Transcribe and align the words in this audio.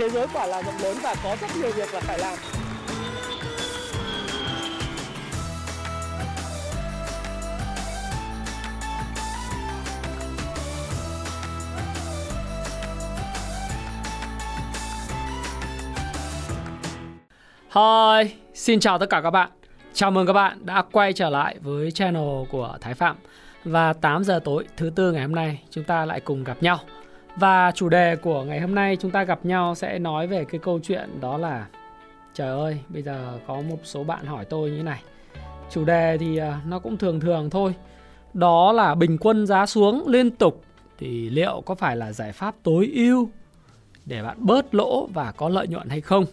thế 0.00 0.08
giới 0.08 0.26
quả 0.32 0.46
là 0.46 0.62
rộng 0.62 0.74
lớn 0.82 0.96
và 1.02 1.14
có 1.24 1.36
rất 1.40 1.46
nhiều 1.56 1.70
việc 1.72 1.94
là 1.94 2.00
phải 2.00 2.18
làm 2.18 2.38
Hi, 17.74 18.34
xin 18.54 18.80
chào 18.80 18.98
tất 18.98 19.10
cả 19.10 19.20
các 19.22 19.30
bạn. 19.30 19.50
Chào 19.92 20.10
mừng 20.10 20.26
các 20.26 20.32
bạn 20.32 20.66
đã 20.66 20.82
quay 20.92 21.12
trở 21.12 21.30
lại 21.30 21.56
với 21.60 21.90
channel 21.90 22.44
của 22.50 22.78
Thái 22.80 22.94
Phạm. 22.94 23.16
Và 23.64 23.92
8 23.92 24.24
giờ 24.24 24.40
tối 24.44 24.64
thứ 24.76 24.90
tư 24.96 25.12
ngày 25.12 25.22
hôm 25.22 25.34
nay 25.34 25.62
chúng 25.70 25.84
ta 25.84 26.04
lại 26.04 26.20
cùng 26.20 26.44
gặp 26.44 26.62
nhau. 26.62 26.78
Và 27.36 27.72
chủ 27.74 27.88
đề 27.88 28.16
của 28.16 28.44
ngày 28.44 28.60
hôm 28.60 28.74
nay 28.74 28.96
chúng 29.00 29.10
ta 29.10 29.24
gặp 29.24 29.44
nhau 29.44 29.74
sẽ 29.74 29.98
nói 29.98 30.26
về 30.26 30.44
cái 30.44 30.60
câu 30.64 30.80
chuyện 30.82 31.20
đó 31.20 31.38
là 31.38 31.66
Trời 32.34 32.48
ơi, 32.48 32.78
bây 32.88 33.02
giờ 33.02 33.38
có 33.46 33.60
một 33.60 33.78
số 33.84 34.04
bạn 34.04 34.26
hỏi 34.26 34.44
tôi 34.44 34.70
như 34.70 34.76
thế 34.76 34.82
này. 34.82 35.02
Chủ 35.70 35.84
đề 35.84 36.18
thì 36.18 36.36
à, 36.36 36.60
nó 36.66 36.78
cũng 36.78 36.96
thường 36.96 37.20
thường 37.20 37.50
thôi. 37.50 37.74
Đó 38.34 38.72
là 38.72 38.94
bình 38.94 39.18
quân 39.18 39.46
giá 39.46 39.66
xuống 39.66 40.08
liên 40.08 40.30
tục 40.30 40.64
thì 40.98 41.30
liệu 41.30 41.62
có 41.66 41.74
phải 41.74 41.96
là 41.96 42.12
giải 42.12 42.32
pháp 42.32 42.54
tối 42.62 42.90
ưu 42.94 43.30
để 44.06 44.22
bạn 44.22 44.36
bớt 44.40 44.74
lỗ 44.74 45.06
và 45.06 45.32
có 45.32 45.48
lợi 45.48 45.68
nhuận 45.68 45.88
hay 45.88 46.00
không? 46.00 46.24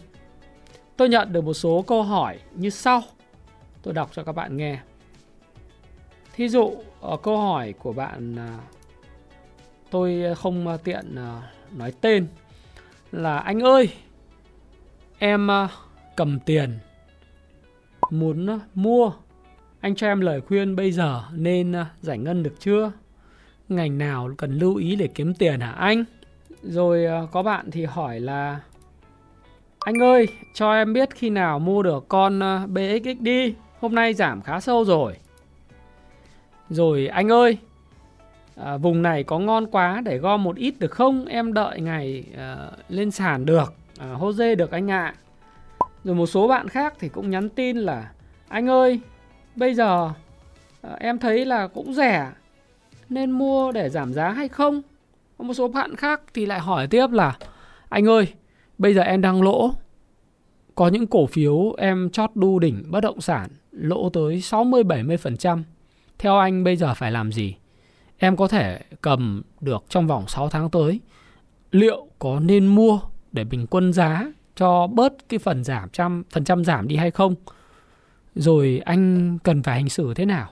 Tôi 0.96 1.08
nhận 1.08 1.32
được 1.32 1.44
một 1.44 1.54
số 1.54 1.84
câu 1.86 2.02
hỏi 2.02 2.38
như 2.54 2.70
sau. 2.70 3.02
Tôi 3.82 3.94
đọc 3.94 4.10
cho 4.12 4.22
các 4.22 4.32
bạn 4.32 4.56
nghe. 4.56 4.78
Thí 6.32 6.48
dụ 6.48 6.72
ở 7.00 7.16
câu 7.16 7.36
hỏi 7.36 7.74
của 7.78 7.92
bạn 7.92 8.36
à, 8.36 8.58
tôi 9.90 10.22
ờ, 10.22 10.34
không 10.34 10.68
ờ, 10.68 10.76
tiện 10.84 11.14
ờ, 11.16 11.42
nói 11.76 11.92
tên 12.00 12.26
là 13.12 13.38
anh 13.38 13.60
ơi 13.60 13.88
em 15.18 15.48
cầm 16.16 16.38
tiền 16.40 16.78
muốn 18.10 18.58
mua 18.74 19.12
anh 19.80 19.94
cho 19.94 20.06
em 20.06 20.20
lời 20.20 20.40
khuyên 20.40 20.76
bây 20.76 20.92
giờ 20.92 21.22
nên 21.32 21.74
giải 22.00 22.18
ngân 22.18 22.42
được 22.42 22.54
chưa 22.60 22.92
ngành 23.68 23.98
nào 23.98 24.30
cần 24.38 24.58
lưu 24.58 24.74
ý 24.74 24.96
để 24.96 25.08
kiếm 25.14 25.34
tiền 25.34 25.60
hả 25.60 25.70
anh 25.70 26.04
rồi 26.62 27.06
có 27.32 27.42
bạn 27.42 27.70
thì 27.70 27.84
hỏi 27.84 28.20
là 28.20 28.60
anh 29.88 30.02
ơi, 30.02 30.28
cho 30.54 30.72
em 30.72 30.92
biết 30.92 31.14
khi 31.14 31.30
nào 31.30 31.58
mua 31.58 31.82
được 31.82 32.08
con 32.08 32.40
BXX 32.68 33.20
đi. 33.20 33.54
Hôm 33.80 33.94
nay 33.94 34.14
giảm 34.14 34.42
khá 34.42 34.60
sâu 34.60 34.84
rồi. 34.84 35.16
Rồi 36.70 37.06
anh 37.06 37.28
ơi, 37.28 37.58
à, 38.64 38.76
vùng 38.76 39.02
này 39.02 39.24
có 39.24 39.38
ngon 39.38 39.66
quá 39.66 40.02
để 40.04 40.18
gom 40.18 40.44
một 40.44 40.56
ít 40.56 40.74
được 40.78 40.90
không? 40.90 41.24
Em 41.24 41.52
đợi 41.52 41.80
ngày 41.80 42.24
à, 42.36 42.70
lên 42.88 43.10
sàn 43.10 43.46
được. 43.46 43.74
Ờ, 43.98 44.16
à, 44.28 44.32
dê 44.32 44.54
được 44.54 44.70
anh 44.70 44.90
ạ. 44.90 45.04
À. 45.04 45.14
Rồi 46.04 46.14
một 46.14 46.26
số 46.26 46.48
bạn 46.48 46.68
khác 46.68 46.94
thì 46.98 47.08
cũng 47.08 47.30
nhắn 47.30 47.48
tin 47.48 47.76
là 47.76 48.10
anh 48.48 48.68
ơi, 48.68 49.00
bây 49.56 49.74
giờ 49.74 50.10
à, 50.82 50.96
em 51.00 51.18
thấy 51.18 51.44
là 51.44 51.66
cũng 51.66 51.94
rẻ 51.94 52.32
nên 53.08 53.30
mua 53.30 53.72
để 53.72 53.88
giảm 53.88 54.12
giá 54.12 54.30
hay 54.30 54.48
không? 54.48 54.82
Một 55.38 55.54
số 55.54 55.68
bạn 55.68 55.96
khác 55.96 56.20
thì 56.34 56.46
lại 56.46 56.60
hỏi 56.60 56.86
tiếp 56.86 57.06
là 57.10 57.36
anh 57.88 58.08
ơi, 58.08 58.26
Bây 58.78 58.94
giờ 58.94 59.02
em 59.02 59.20
đang 59.20 59.42
lỗ. 59.42 59.74
Có 60.74 60.88
những 60.88 61.06
cổ 61.06 61.26
phiếu 61.26 61.72
em 61.78 62.10
chót 62.10 62.30
đu 62.34 62.58
đỉnh 62.58 62.82
bất 62.88 63.00
động 63.00 63.20
sản 63.20 63.48
lỗ 63.72 64.10
tới 64.10 64.36
60-70%. 64.36 65.62
Theo 66.18 66.38
anh 66.38 66.64
bây 66.64 66.76
giờ 66.76 66.94
phải 66.94 67.12
làm 67.12 67.32
gì? 67.32 67.54
Em 68.18 68.36
có 68.36 68.48
thể 68.48 68.80
cầm 69.02 69.42
được 69.60 69.84
trong 69.88 70.06
vòng 70.06 70.28
6 70.28 70.48
tháng 70.48 70.70
tới. 70.70 71.00
Liệu 71.70 72.06
có 72.18 72.40
nên 72.40 72.66
mua 72.66 73.00
để 73.32 73.44
bình 73.44 73.66
quân 73.66 73.92
giá 73.92 74.32
cho 74.56 74.86
bớt 74.86 75.28
cái 75.28 75.38
phần 75.38 75.64
giảm 75.64 75.88
trăm 75.90 76.24
phần 76.30 76.44
trăm 76.44 76.64
giảm 76.64 76.88
đi 76.88 76.96
hay 76.96 77.10
không? 77.10 77.34
Rồi 78.34 78.80
anh 78.84 79.38
cần 79.38 79.62
phải 79.62 79.74
hành 79.74 79.88
xử 79.88 80.14
thế 80.14 80.24
nào? 80.24 80.50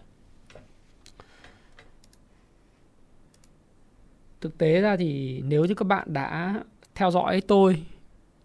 Thực 4.41 4.59
tế 4.59 4.81
ra 4.81 4.97
thì 4.97 5.41
nếu 5.45 5.65
như 5.65 5.75
các 5.75 5.85
bạn 5.85 6.13
đã 6.13 6.61
theo 6.95 7.11
dõi 7.11 7.41
tôi 7.41 7.83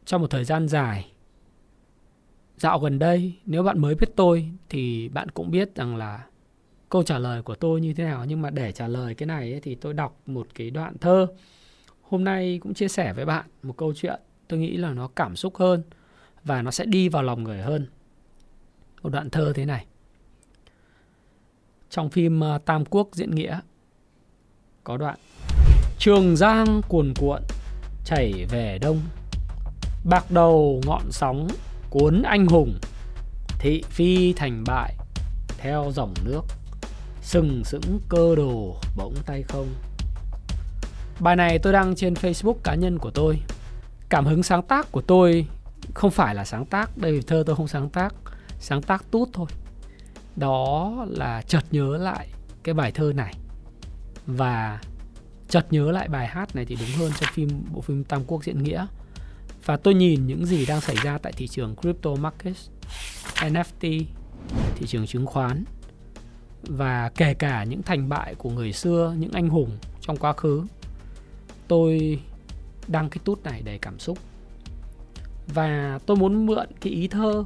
trong 0.06 0.22
một 0.22 0.28
thời 0.28 0.44
gian 0.44 0.68
dài. 0.68 1.12
Dạo 2.58 2.80
gần 2.80 3.00
đây, 3.00 3.34
nếu 3.46 3.64
bạn 3.64 3.80
mới 3.80 3.96
biết 3.96 4.10
tôi 4.16 4.52
thì 4.70 5.10
bạn 5.10 5.30
cũng 5.30 5.52
biết 5.52 5.76
rằng 5.76 5.96
là 5.96 6.26
câu 6.91 7.03
trả 7.03 7.19
lời 7.19 7.41
của 7.41 7.56
tôi 7.56 7.81
như 7.81 7.94
thế 7.94 8.03
nào. 8.03 8.25
Nhưng 8.25 8.41
mà 8.41 8.50
để 8.50 8.72
trả 8.72 8.88
lời 8.88 9.16
cái 9.16 9.28
này 9.28 9.52
ấy, 9.52 9.59
thì 9.59 9.75
tôi 9.75 9.94
đọc 9.94 10.22
một 10.25 10.47
cái 10.56 10.69
đoạn 10.69 10.97
thơ. 10.97 11.28
Hôm 12.02 12.24
nay 12.24 12.59
cũng 12.62 12.74
chia 12.74 12.88
sẻ 12.88 13.13
với 13.13 13.25
bạn 13.25 13.46
một 13.63 13.78
câu 13.78 13.94
chuyện 13.96 14.19
tôi 14.47 14.59
nghĩ 14.59 14.78
là 14.78 14.94
nó 14.94 15.07
cảm 15.07 15.35
xúc 15.35 15.57
hơn 15.57 15.84
và 16.44 16.62
nó 16.62 16.72
sẽ 16.72 16.85
đi 16.85 17.09
vào 17.09 17.24
lòng 17.24 17.44
người 17.44 17.62
hơn. 17.62 17.88
Một 19.03 19.09
đoạn 19.09 19.30
thơ 19.30 19.53
thế 19.56 19.66
này. 19.66 19.85
Trong 21.90 22.09
phim 22.09 22.40
ờ, 22.40 22.57
Tam 22.66 22.85
Quốc 22.85 23.09
diễn 23.12 23.31
nghĩa 23.31 23.59
có 24.84 24.97
đoạn 24.97 25.18
Trường 26.00 26.35
Giang 26.35 26.81
cuồn 26.88 27.13
cuộn 27.19 27.41
chảy 28.06 28.46
về 28.50 28.78
đông 28.81 29.01
Bạc 30.03 30.31
đầu 30.31 30.81
ngọn 30.85 31.12
sóng 31.12 31.47
cuốn 31.90 32.22
anh 32.22 32.47
hùng 32.47 32.80
Thị 33.59 33.84
phi 33.90 34.34
thành 34.34 34.63
bại 34.68 34.96
theo 35.57 35.91
dòng 35.94 36.13
nước 36.25 36.41
Sừng 37.22 37.64
sững 37.64 38.00
cơ 38.09 38.36
đồ 38.36 38.78
bỗng 38.98 39.16
tay 39.26 39.44
không. 39.44 39.68
Bài 41.20 41.36
này 41.36 41.59
tôi 41.59 41.74
đăng 41.74 41.96
trên 41.96 42.14
Facebook 42.14 42.56
cá 42.64 42.76
nhân 42.76 43.00
của 43.00 43.12
tôi. 43.12 43.40
Cảm 44.09 44.26
hứng 44.26 44.44
sáng 44.44 44.64
tác 44.64 44.92
của 44.92 45.02
tôi 45.02 45.48
không 45.94 46.12
phải 46.12 46.36
là 46.36 46.46
sáng 46.46 46.66
tác 46.66 46.98
Đây 46.98 47.12
vì 47.12 47.22
thơ 47.22 47.44
tôi 47.46 47.56
không 47.56 47.68
sáng 47.68 47.90
tác 47.90 48.14
Sáng 48.60 48.81
tác 48.81 49.12
tút 49.12 49.30
thôi. 49.34 49.48
Đó 50.36 50.94
là 51.10 51.42
chợt 51.42 51.64
nhớ 51.72 51.98
lại 51.98 52.28
cái 52.64 52.74
bài 52.74 52.92
thơ 52.92 53.14
này. 53.16 53.34
Và 54.26 54.81
chợt 55.50 55.66
nhớ 55.72 55.92
lại 55.92 56.08
bài 56.10 56.28
hát 56.28 56.56
này 56.56 56.66
thì 56.66 56.76
đúng 56.76 57.00
hơn 57.00 57.12
cho 57.20 57.28
phim 57.34 57.50
bộ 57.72 57.81
phim 57.81 58.04
Tam 58.04 58.24
Quốc 58.28 58.44
diễn 58.44 58.64
nghĩa. 58.64 58.86
Và 59.66 59.78
tôi 59.78 59.94
nhìn 59.94 60.28
những 60.28 60.46
gì 60.46 60.66
đang 60.66 60.81
xảy 60.81 60.96
ra 60.96 61.18
tại 61.18 61.34
thị 61.34 61.48
trường 61.48 61.76
crypto 61.76 62.16
market, 62.16 62.56
NFT, 63.36 64.04
thị 64.76 64.86
trường 64.88 65.08
chứng 65.08 65.26
khoán 65.26 65.64
và 66.68 67.12
kể 67.16 67.34
cả 67.34 67.64
những 67.64 67.84
thành 67.84 68.10
bại 68.10 68.36
của 68.36 68.50
người 68.50 68.74
xưa, 68.74 69.16
những 69.18 69.32
anh 69.32 69.50
hùng 69.50 69.70
trong 70.02 70.18
quá 70.18 70.34
khứ. 70.34 70.64
Tôi 71.68 72.20
đăng 72.88 73.10
cái 73.10 73.20
tút 73.26 73.44
này 73.44 73.62
đầy 73.62 73.78
cảm 73.78 74.00
xúc. 74.00 74.18
Và 75.54 76.00
tôi 76.06 76.18
muốn 76.18 76.46
mượn 76.46 76.68
cái 76.82 76.94
ý 76.94 77.08
thơ 77.08 77.44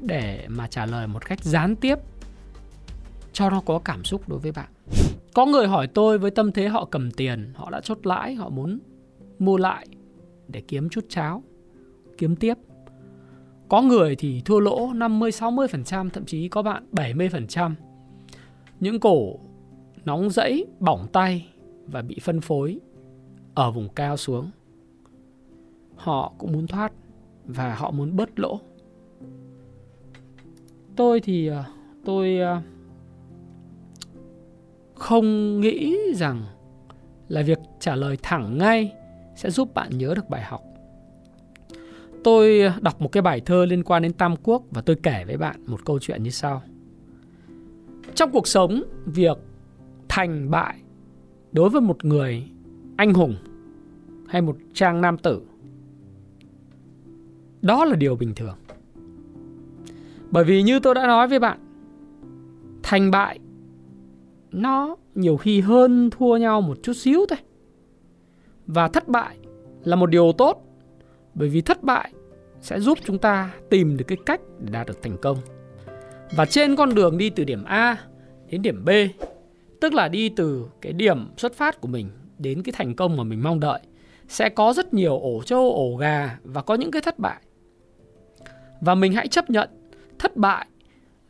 để 0.00 0.46
mà 0.48 0.66
trả 0.66 0.86
lời 0.86 1.06
một 1.06 1.26
cách 1.26 1.44
gián 1.44 1.76
tiếp 1.76 1.98
cho 3.32 3.50
nó 3.50 3.62
có 3.66 3.78
cảm 3.78 4.04
xúc 4.04 4.28
đối 4.28 4.38
với 4.38 4.52
bạn. 4.52 4.68
Có 5.34 5.46
người 5.46 5.66
hỏi 5.66 5.86
tôi 5.86 6.18
với 6.18 6.30
tâm 6.30 6.52
thế 6.52 6.68
họ 6.68 6.84
cầm 6.84 7.10
tiền, 7.10 7.52
họ 7.54 7.70
đã 7.70 7.80
chốt 7.80 8.06
lãi, 8.06 8.34
họ 8.34 8.48
muốn 8.48 8.78
mua 9.38 9.56
lại 9.56 9.86
để 10.48 10.62
kiếm 10.68 10.88
chút 10.88 11.04
cháo, 11.08 11.42
kiếm 12.18 12.36
tiếp. 12.36 12.54
Có 13.68 13.82
người 13.82 14.16
thì 14.16 14.42
thua 14.44 14.60
lỗ 14.60 14.92
50 14.94 15.30
60%, 15.30 16.10
thậm 16.10 16.24
chí 16.24 16.48
có 16.48 16.62
bạn 16.62 16.86
70%. 16.92 17.74
Những 18.80 19.00
cổ 19.00 19.38
nóng 20.04 20.30
rẫy, 20.30 20.66
bỏng 20.80 21.06
tay 21.12 21.48
và 21.86 22.02
bị 22.02 22.18
phân 22.22 22.40
phối 22.40 22.78
ở 23.54 23.70
vùng 23.70 23.88
cao 23.88 24.16
xuống. 24.16 24.50
Họ 25.96 26.32
cũng 26.38 26.52
muốn 26.52 26.66
thoát 26.66 26.92
và 27.44 27.74
họ 27.74 27.90
muốn 27.90 28.16
bớt 28.16 28.38
lỗ. 28.40 28.60
Tôi 30.96 31.20
thì 31.20 31.46
ờ, 31.46 31.64
tôi 32.04 32.38
ờ, 32.38 32.60
không 34.94 35.60
nghĩ 35.60 35.96
rằng 36.14 36.42
là 37.28 37.42
việc 37.42 37.58
trả 37.80 37.96
lời 37.96 38.16
thẳng 38.22 38.58
ngay 38.58 38.92
sẽ 39.36 39.50
giúp 39.50 39.74
bạn 39.74 39.98
nhớ 39.98 40.14
được 40.14 40.28
bài 40.28 40.42
học. 40.42 40.62
Tôi 42.24 42.72
đọc 42.80 43.00
một 43.00 43.12
cái 43.12 43.22
bài 43.22 43.40
thơ 43.40 43.64
liên 43.64 43.84
quan 43.84 44.02
đến 44.02 44.12
Tam 44.12 44.36
Quốc 44.42 44.62
và 44.70 44.82
tôi 44.82 44.96
kể 45.02 45.24
với 45.26 45.36
bạn 45.36 45.60
một 45.66 45.84
câu 45.84 45.98
chuyện 45.98 46.22
như 46.22 46.30
sau. 46.30 46.62
Trong 48.20 48.32
cuộc 48.32 48.46
sống, 48.46 48.82
việc 49.06 49.38
thành 50.08 50.50
bại 50.50 50.82
đối 51.52 51.70
với 51.70 51.80
một 51.80 52.04
người 52.04 52.48
anh 52.96 53.14
hùng 53.14 53.34
hay 54.28 54.42
một 54.42 54.56
trang 54.74 55.00
nam 55.00 55.18
tử 55.18 55.42
đó 57.62 57.84
là 57.84 57.96
điều 57.96 58.16
bình 58.16 58.34
thường. 58.34 58.56
Bởi 60.30 60.44
vì 60.44 60.62
như 60.62 60.80
tôi 60.80 60.94
đã 60.94 61.06
nói 61.06 61.28
với 61.28 61.38
bạn, 61.38 61.58
thành 62.82 63.10
bại 63.10 63.38
nó 64.50 64.96
nhiều 65.14 65.36
khi 65.36 65.60
hơn 65.60 66.10
thua 66.10 66.36
nhau 66.36 66.60
một 66.60 66.78
chút 66.82 66.92
xíu 66.92 67.20
thôi. 67.28 67.38
Và 68.66 68.88
thất 68.88 69.08
bại 69.08 69.38
là 69.84 69.96
một 69.96 70.06
điều 70.06 70.32
tốt 70.38 70.64
bởi 71.34 71.48
vì 71.48 71.60
thất 71.60 71.82
bại 71.82 72.12
sẽ 72.60 72.80
giúp 72.80 72.98
chúng 73.04 73.18
ta 73.18 73.54
tìm 73.70 73.96
được 73.96 74.04
cái 74.08 74.18
cách 74.26 74.40
để 74.58 74.72
đạt 74.72 74.86
được 74.86 75.02
thành 75.02 75.16
công. 75.22 75.38
Và 76.36 76.46
trên 76.46 76.76
con 76.76 76.94
đường 76.94 77.18
đi 77.18 77.30
từ 77.30 77.44
điểm 77.44 77.64
A 77.64 77.96
đến 78.50 78.62
điểm 78.62 78.84
B, 78.84 78.90
tức 79.80 79.94
là 79.94 80.08
đi 80.08 80.28
từ 80.28 80.66
cái 80.80 80.92
điểm 80.92 81.28
xuất 81.36 81.54
phát 81.54 81.80
của 81.80 81.88
mình 81.88 82.10
đến 82.38 82.62
cái 82.62 82.72
thành 82.76 82.94
công 82.94 83.16
mà 83.16 83.24
mình 83.24 83.42
mong 83.42 83.60
đợi 83.60 83.80
sẽ 84.28 84.48
có 84.48 84.72
rất 84.72 84.94
nhiều 84.94 85.20
ổ 85.20 85.42
trâu 85.42 85.74
ổ 85.74 85.96
gà 85.96 86.38
và 86.44 86.62
có 86.62 86.74
những 86.74 86.90
cái 86.90 87.02
thất 87.02 87.18
bại. 87.18 87.42
Và 88.80 88.94
mình 88.94 89.12
hãy 89.12 89.28
chấp 89.28 89.50
nhận 89.50 89.68
thất 90.18 90.36
bại 90.36 90.66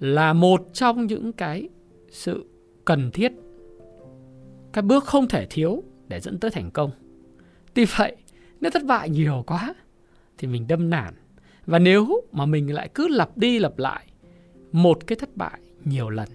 là 0.00 0.32
một 0.32 0.68
trong 0.72 1.06
những 1.06 1.32
cái 1.32 1.68
sự 2.10 2.46
cần 2.84 3.10
thiết. 3.10 3.32
Cái 4.72 4.82
bước 4.82 5.04
không 5.04 5.28
thể 5.28 5.46
thiếu 5.50 5.82
để 6.08 6.20
dẫn 6.20 6.38
tới 6.38 6.50
thành 6.50 6.70
công. 6.70 6.90
Tuy 7.74 7.84
vậy 7.96 8.16
nếu 8.60 8.70
thất 8.70 8.84
bại 8.84 9.10
nhiều 9.10 9.44
quá 9.46 9.74
thì 10.38 10.48
mình 10.48 10.66
đâm 10.66 10.90
nản. 10.90 11.14
Và 11.66 11.78
nếu 11.78 12.20
mà 12.32 12.46
mình 12.46 12.74
lại 12.74 12.88
cứ 12.94 13.08
lặp 13.08 13.38
đi 13.38 13.58
lặp 13.58 13.78
lại 13.78 14.06
một 14.72 15.06
cái 15.06 15.16
thất 15.16 15.36
bại 15.36 15.60
nhiều 15.84 16.10
lần 16.10 16.28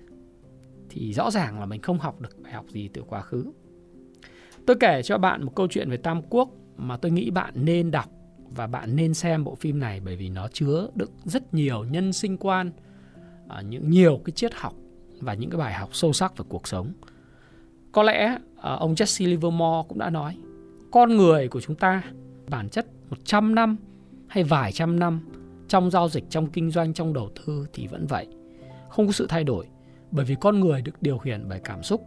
thì 0.96 1.14
rõ 1.14 1.32
ràng 1.32 1.60
là 1.60 1.66
mình 1.66 1.82
không 1.82 2.00
học 2.00 2.22
được 2.22 2.42
bài 2.44 2.54
học 2.54 2.66
gì 2.70 2.88
từ 2.88 3.02
quá 3.02 3.22
khứ. 3.22 3.52
Tôi 4.66 4.76
kể 4.80 5.02
cho 5.04 5.18
bạn 5.18 5.44
một 5.44 5.56
câu 5.56 5.68
chuyện 5.68 5.90
về 5.90 5.98
tam 5.98 6.22
quốc 6.30 6.50
mà 6.78 6.98
tôi 6.98 7.12
nghĩ 7.12 7.30
bạn 7.30 7.54
nên 7.56 7.92
đọc 7.92 8.10
và 8.50 8.68
bạn 8.68 8.96
nên 8.96 9.14
xem 9.14 9.44
bộ 9.44 9.56
phim 9.56 9.80
này 9.80 10.00
bởi 10.00 10.16
vì 10.16 10.30
nó 10.30 10.48
chứa 10.54 10.88
đựng 10.96 11.12
rất 11.24 11.54
nhiều 11.54 11.84
nhân 11.84 12.14
sinh 12.14 12.38
quan 12.38 12.72
à, 13.48 13.62
những 13.62 13.90
nhiều 13.90 14.22
cái 14.26 14.32
triết 14.32 14.54
học 14.54 14.74
và 15.20 15.34
những 15.34 15.50
cái 15.50 15.60
bài 15.60 15.74
học 15.74 15.90
sâu 15.92 16.14
sắc 16.14 16.38
về 16.38 16.46
cuộc 16.50 16.68
sống. 16.68 16.94
Có 17.92 18.04
lẽ 18.04 18.38
à, 18.62 18.74
ông 18.74 18.94
Jesse 18.94 19.30
Livermore 19.30 19.88
cũng 19.88 20.00
đã 20.00 20.10
nói 20.10 20.38
con 20.92 21.18
người 21.18 21.48
của 21.48 21.62
chúng 21.62 21.76
ta 21.76 22.04
bản 22.50 22.70
chất 22.70 22.88
100 23.10 23.56
năm 23.56 23.78
hay 24.28 24.44
vài 24.44 24.72
trăm 24.72 25.00
năm 25.00 25.20
trong 25.68 25.92
giao 25.92 26.10
dịch, 26.10 26.24
trong 26.30 26.48
kinh 26.48 26.72
doanh, 26.72 26.94
trong 26.94 27.14
đầu 27.14 27.30
tư 27.36 27.68
thì 27.74 27.88
vẫn 27.88 28.08
vậy. 28.08 28.28
Không 28.90 29.06
có 29.06 29.12
sự 29.12 29.28
thay 29.30 29.44
đổi 29.44 29.68
bởi 30.16 30.26
vì 30.26 30.36
con 30.42 30.60
người 30.60 30.82
được 30.82 31.02
điều 31.02 31.18
khiển 31.18 31.46
bởi 31.50 31.60
cảm 31.60 31.84
xúc. 31.84 32.06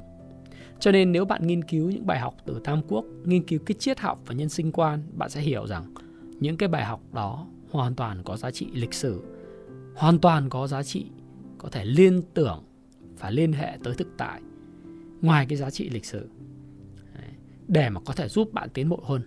Cho 0.81 0.93
nên 0.93 1.13
nếu 1.13 1.25
bạn 1.25 1.47
nghiên 1.47 1.65
cứu 1.65 1.91
những 1.91 2.07
bài 2.07 2.19
học 2.19 2.37
từ 2.47 2.61
Tam 2.65 2.83
Quốc, 2.89 3.05
nghiên 3.25 3.47
cứu 3.47 3.61
cái 3.67 3.75
triết 3.79 4.01
học 4.01 4.23
và 4.27 4.35
nhân 4.35 4.49
sinh 4.49 4.73
quan, 4.73 5.03
bạn 5.13 5.31
sẽ 5.31 5.41
hiểu 5.41 5.67
rằng 5.67 5.95
những 6.41 6.57
cái 6.57 6.69
bài 6.69 6.85
học 6.85 7.01
đó 7.13 7.47
hoàn 7.71 7.95
toàn 7.95 8.23
có 8.25 8.37
giá 8.37 8.51
trị 8.51 8.67
lịch 8.73 8.95
sử, 8.95 9.23
hoàn 9.97 10.19
toàn 10.19 10.49
có 10.49 10.67
giá 10.67 10.83
trị 10.83 11.07
có 11.59 11.69
thể 11.69 11.85
liên 11.85 12.23
tưởng 12.35 12.65
và 13.19 13.31
liên 13.31 13.53
hệ 13.53 13.79
tới 13.85 13.95
thực 13.95 14.09
tại 14.17 14.41
ngoài 15.23 15.47
cái 15.49 15.59
giá 15.59 15.71
trị 15.71 15.91
lịch 15.91 16.05
sử 16.05 16.29
để 17.69 17.91
mà 17.91 18.01
có 18.01 18.13
thể 18.13 18.29
giúp 18.29 18.53
bạn 18.53 18.69
tiến 18.75 18.89
bộ 18.89 19.01
hơn 19.05 19.23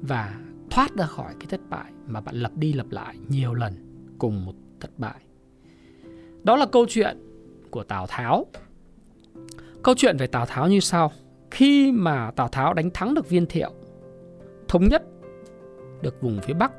và 0.00 0.40
thoát 0.70 0.96
ra 0.96 1.06
khỏi 1.06 1.34
cái 1.40 1.46
thất 1.46 1.60
bại 1.70 1.92
mà 2.06 2.20
bạn 2.20 2.36
lặp 2.36 2.56
đi 2.56 2.72
lặp 2.72 2.90
lại 2.90 3.16
nhiều 3.28 3.54
lần 3.54 3.72
cùng 4.18 4.44
một 4.44 4.54
thất 4.80 4.98
bại. 4.98 5.22
Đó 6.42 6.56
là 6.56 6.66
câu 6.66 6.86
chuyện 6.88 7.18
của 7.72 7.82
Tào 7.82 8.06
Tháo. 8.08 8.46
Câu 9.82 9.94
chuyện 9.98 10.16
về 10.16 10.26
Tào 10.26 10.46
Tháo 10.46 10.68
như 10.68 10.80
sau. 10.80 11.12
Khi 11.50 11.92
mà 11.92 12.30
Tào 12.30 12.48
Tháo 12.48 12.74
đánh 12.74 12.90
thắng 12.90 13.14
được 13.14 13.28
Viên 13.28 13.46
Thiệu, 13.46 13.72
thống 14.68 14.88
nhất 14.88 15.02
được 16.02 16.20
vùng 16.20 16.40
phía 16.42 16.54
Bắc 16.54 16.72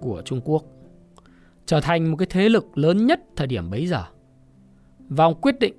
của 0.00 0.22
Trung 0.24 0.40
Quốc, 0.44 0.64
trở 1.66 1.80
thành 1.80 2.10
một 2.10 2.16
cái 2.16 2.26
thế 2.30 2.48
lực 2.48 2.78
lớn 2.78 3.06
nhất 3.06 3.20
thời 3.36 3.46
điểm 3.46 3.70
bấy 3.70 3.86
giờ. 3.86 4.04
Và 5.08 5.24
ông 5.24 5.40
quyết 5.40 5.58
định 5.58 5.74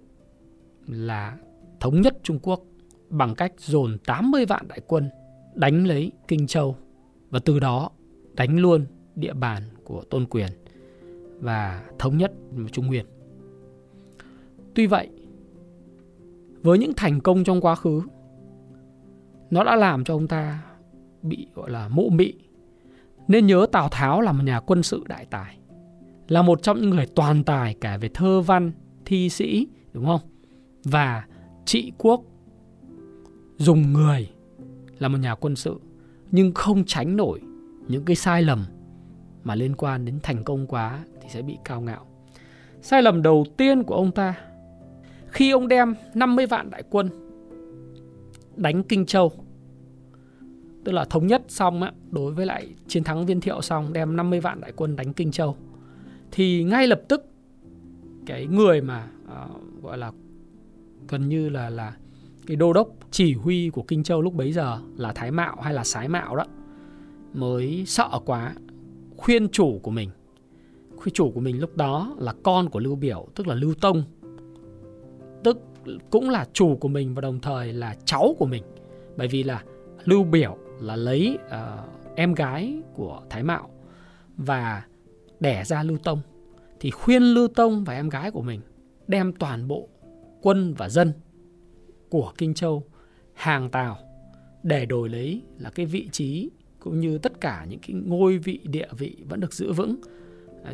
là 0.88 1.38
thống 1.80 2.02
nhất 2.02 2.18
Trung 2.24 2.40
Quốc 2.42 2.62
bằng 3.10 3.36
cách 3.36 3.54
dồn 3.58 3.98
80 4.06 4.46
vạn 4.46 4.68
đại 4.68 4.80
quân 4.88 5.10
đánh 5.54 5.88
lấy 5.88 6.12
Kinh 6.28 6.48
Châu 6.48 6.76
và 7.30 7.40
từ 7.46 7.60
đó 7.60 7.90
đánh 8.34 8.58
luôn 8.60 8.86
địa 9.16 9.34
bàn 9.34 9.64
của 9.84 10.04
Tôn 10.10 10.26
Quyền 10.26 10.50
và 11.40 11.84
thống 12.00 12.18
nhất 12.18 12.32
Trung 12.72 12.88
Nguyên. 12.88 13.06
Tuy 14.80 14.88
vậy, 14.88 15.10
với 16.64 16.78
những 16.78 16.94
thành 16.98 17.20
công 17.20 17.44
trong 17.44 17.62
quá 17.62 17.76
khứ, 17.76 18.02
nó 19.50 19.64
đã 19.64 19.76
làm 19.76 20.04
cho 20.04 20.14
ông 20.14 20.28
ta 20.28 20.64
bị 21.22 21.48
gọi 21.56 21.70
là 21.70 21.88
mộ 21.88 22.10
mị. 22.10 22.34
Nên 23.28 23.48
nhớ 23.48 23.66
Tào 23.72 23.90
Tháo 23.90 24.22
là 24.22 24.32
một 24.32 24.44
nhà 24.44 24.60
quân 24.60 24.84
sự 24.84 25.04
đại 25.08 25.26
tài, 25.26 25.58
là 26.28 26.42
một 26.42 26.64
trong 26.64 26.82
những 26.82 26.90
người 26.90 27.06
toàn 27.16 27.44
tài 27.44 27.76
cả 27.82 27.98
về 27.98 28.10
thơ 28.14 28.42
văn, 28.42 28.72
thi 29.06 29.30
sĩ, 29.30 29.68
đúng 29.94 30.06
không? 30.06 30.22
Và 30.84 31.26
trị 31.66 31.92
quốc, 31.98 32.22
dùng 33.58 33.94
người 33.94 34.30
là 35.00 35.08
một 35.08 35.18
nhà 35.18 35.36
quân 35.36 35.56
sự 35.56 35.80
nhưng 36.32 36.54
không 36.54 36.84
tránh 36.86 37.16
nổi 37.16 37.42
những 37.88 38.06
cái 38.06 38.16
sai 38.16 38.42
lầm 38.42 38.66
mà 39.44 39.56
liên 39.56 39.76
quan 39.76 40.06
đến 40.06 40.20
thành 40.24 40.44
công 40.44 40.68
quá 40.68 41.04
thì 41.22 41.30
sẽ 41.30 41.42
bị 41.42 41.58
cao 41.66 41.82
ngạo. 41.82 42.06
Sai 42.82 43.02
lầm 43.02 43.22
đầu 43.22 43.46
tiên 43.58 43.84
của 43.84 43.96
ông 43.96 44.12
ta 44.12 44.36
khi 45.32 45.52
ông 45.52 45.68
đem 45.68 45.96
50 46.14 46.46
vạn 46.46 46.70
đại 46.70 46.84
quân 46.90 47.10
đánh 48.56 48.84
Kinh 48.84 49.06
Châu 49.06 49.32
tức 50.84 50.92
là 50.92 51.06
thống 51.06 51.28
nhất 51.28 51.42
xong 51.48 51.82
á, 51.82 51.92
đối 52.12 52.34
với 52.34 52.46
lại 52.46 52.68
chiến 52.88 53.04
thắng 53.04 53.26
Viên 53.26 53.42
Thiệu 53.42 53.62
xong 53.62 53.94
đem 53.94 54.16
50 54.16 54.40
vạn 54.40 54.62
đại 54.62 54.72
quân 54.76 54.96
đánh 54.96 55.14
Kinh 55.14 55.32
Châu 55.32 55.56
thì 56.32 56.64
ngay 56.64 56.88
lập 56.88 57.02
tức 57.08 57.26
cái 58.26 58.48
người 58.48 58.82
mà 58.82 59.08
uh, 59.26 59.84
gọi 59.84 59.98
là 59.98 60.12
gần 61.08 61.30
như 61.30 61.50
là 61.50 61.70
là 61.70 61.94
cái 62.48 62.56
đô 62.56 62.74
đốc 62.74 62.88
chỉ 63.12 63.34
huy 63.34 63.70
của 63.70 63.84
Kinh 63.84 64.04
Châu 64.04 64.22
lúc 64.22 64.34
bấy 64.34 64.52
giờ 64.52 64.80
là 64.98 65.12
Thái 65.12 65.32
Mạo 65.32 65.56
hay 65.62 65.74
là 65.74 65.84
Sái 65.84 66.08
Mạo 66.08 66.36
đó 66.36 66.46
mới 67.34 67.84
sợ 67.88 68.10
quá 68.26 68.54
khuyên 69.18 69.50
chủ 69.50 69.80
của 69.84 69.92
mình. 69.92 70.10
Khuyên 70.96 71.14
chủ 71.14 71.32
của 71.32 71.40
mình 71.40 71.60
lúc 71.60 71.78
đó 71.78 72.16
là 72.18 72.34
con 72.44 72.70
của 72.70 72.80
Lưu 72.80 72.96
Biểu 72.96 73.28
tức 73.36 73.48
là 73.48 73.56
Lưu 73.56 73.74
Tông 73.82 74.04
tức 75.44 75.58
cũng 76.10 76.30
là 76.30 76.48
chủ 76.54 76.76
của 76.76 76.88
mình 76.88 77.14
và 77.14 77.22
đồng 77.22 77.40
thời 77.40 77.74
là 77.74 77.96
cháu 78.06 78.36
của 78.40 78.46
mình. 78.46 78.64
Bởi 79.18 79.28
vì 79.28 79.44
là 79.44 79.64
Lưu 80.06 80.24
Biểu 80.24 80.58
là 80.82 80.96
lấy 80.96 81.38
uh, 81.46 82.16
em 82.16 82.34
gái 82.34 82.82
của 82.96 83.22
Thái 83.30 83.44
Mạo 83.44 83.70
và 84.38 84.86
đẻ 85.40 85.64
ra 85.64 85.84
Lưu 85.84 85.98
Tông. 85.98 86.22
Thì 86.80 86.92
khuyên 86.92 87.24
Lưu 87.24 87.48
Tông 87.48 87.84
và 87.84 87.94
em 87.94 88.10
gái 88.10 88.32
của 88.32 88.42
mình 88.42 88.62
đem 89.08 89.34
toàn 89.34 89.68
bộ 89.68 89.88
quân 90.42 90.74
và 90.74 90.90
dân 90.90 91.14
của 92.10 92.34
Kinh 92.38 92.54
Châu 92.54 92.84
hàng 93.34 93.70
Tào 93.70 93.98
để 94.64 94.86
đổi 94.86 95.10
lấy 95.10 95.42
là 95.58 95.70
cái 95.70 95.86
vị 95.86 96.10
trí 96.12 96.50
cũng 96.80 97.00
như 97.00 97.18
tất 97.18 97.42
cả 97.42 97.66
những 97.70 97.80
cái 97.88 97.96
ngôi 98.06 98.38
vị 98.38 98.60
địa 98.64 98.88
vị 98.98 99.18
vẫn 99.30 99.40
được 99.40 99.54
giữ 99.54 99.74
vững 99.74 99.96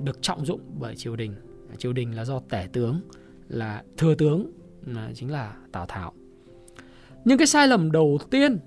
được 0.04 0.22
trọng 0.22 0.46
dụng 0.46 0.62
bởi 0.80 0.96
triều 0.96 1.16
đình. 1.16 1.34
Triều 1.78 1.94
đình 1.94 2.16
là 2.16 2.26
do 2.26 2.40
tể 2.40 2.68
tướng 2.74 3.02
là 3.48 3.84
thừa 3.98 4.16
tướng 4.16 4.52
là 4.86 5.12
chính 5.16 5.32
là 5.32 5.56
Tào 5.72 5.86
Tháo. 5.86 6.14
Nhưng 7.26 7.38
cái 7.38 7.48
sai 7.48 7.68
lầm 7.68 7.92
đầu 7.92 8.20
tiên 8.32 8.60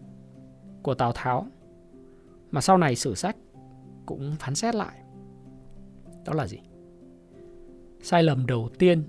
của 0.82 0.94
Tào 0.94 1.12
Tháo 1.12 1.46
mà 2.50 2.60
sau 2.60 2.78
này 2.78 2.96
sử 2.96 3.14
sách 3.14 3.36
cũng 4.06 4.36
phán 4.38 4.54
xét 4.54 4.74
lại 4.74 5.02
đó 6.24 6.34
là 6.34 6.46
gì? 6.46 6.58
Sai 8.02 8.22
lầm 8.22 8.46
đầu 8.46 8.70
tiên 8.78 9.04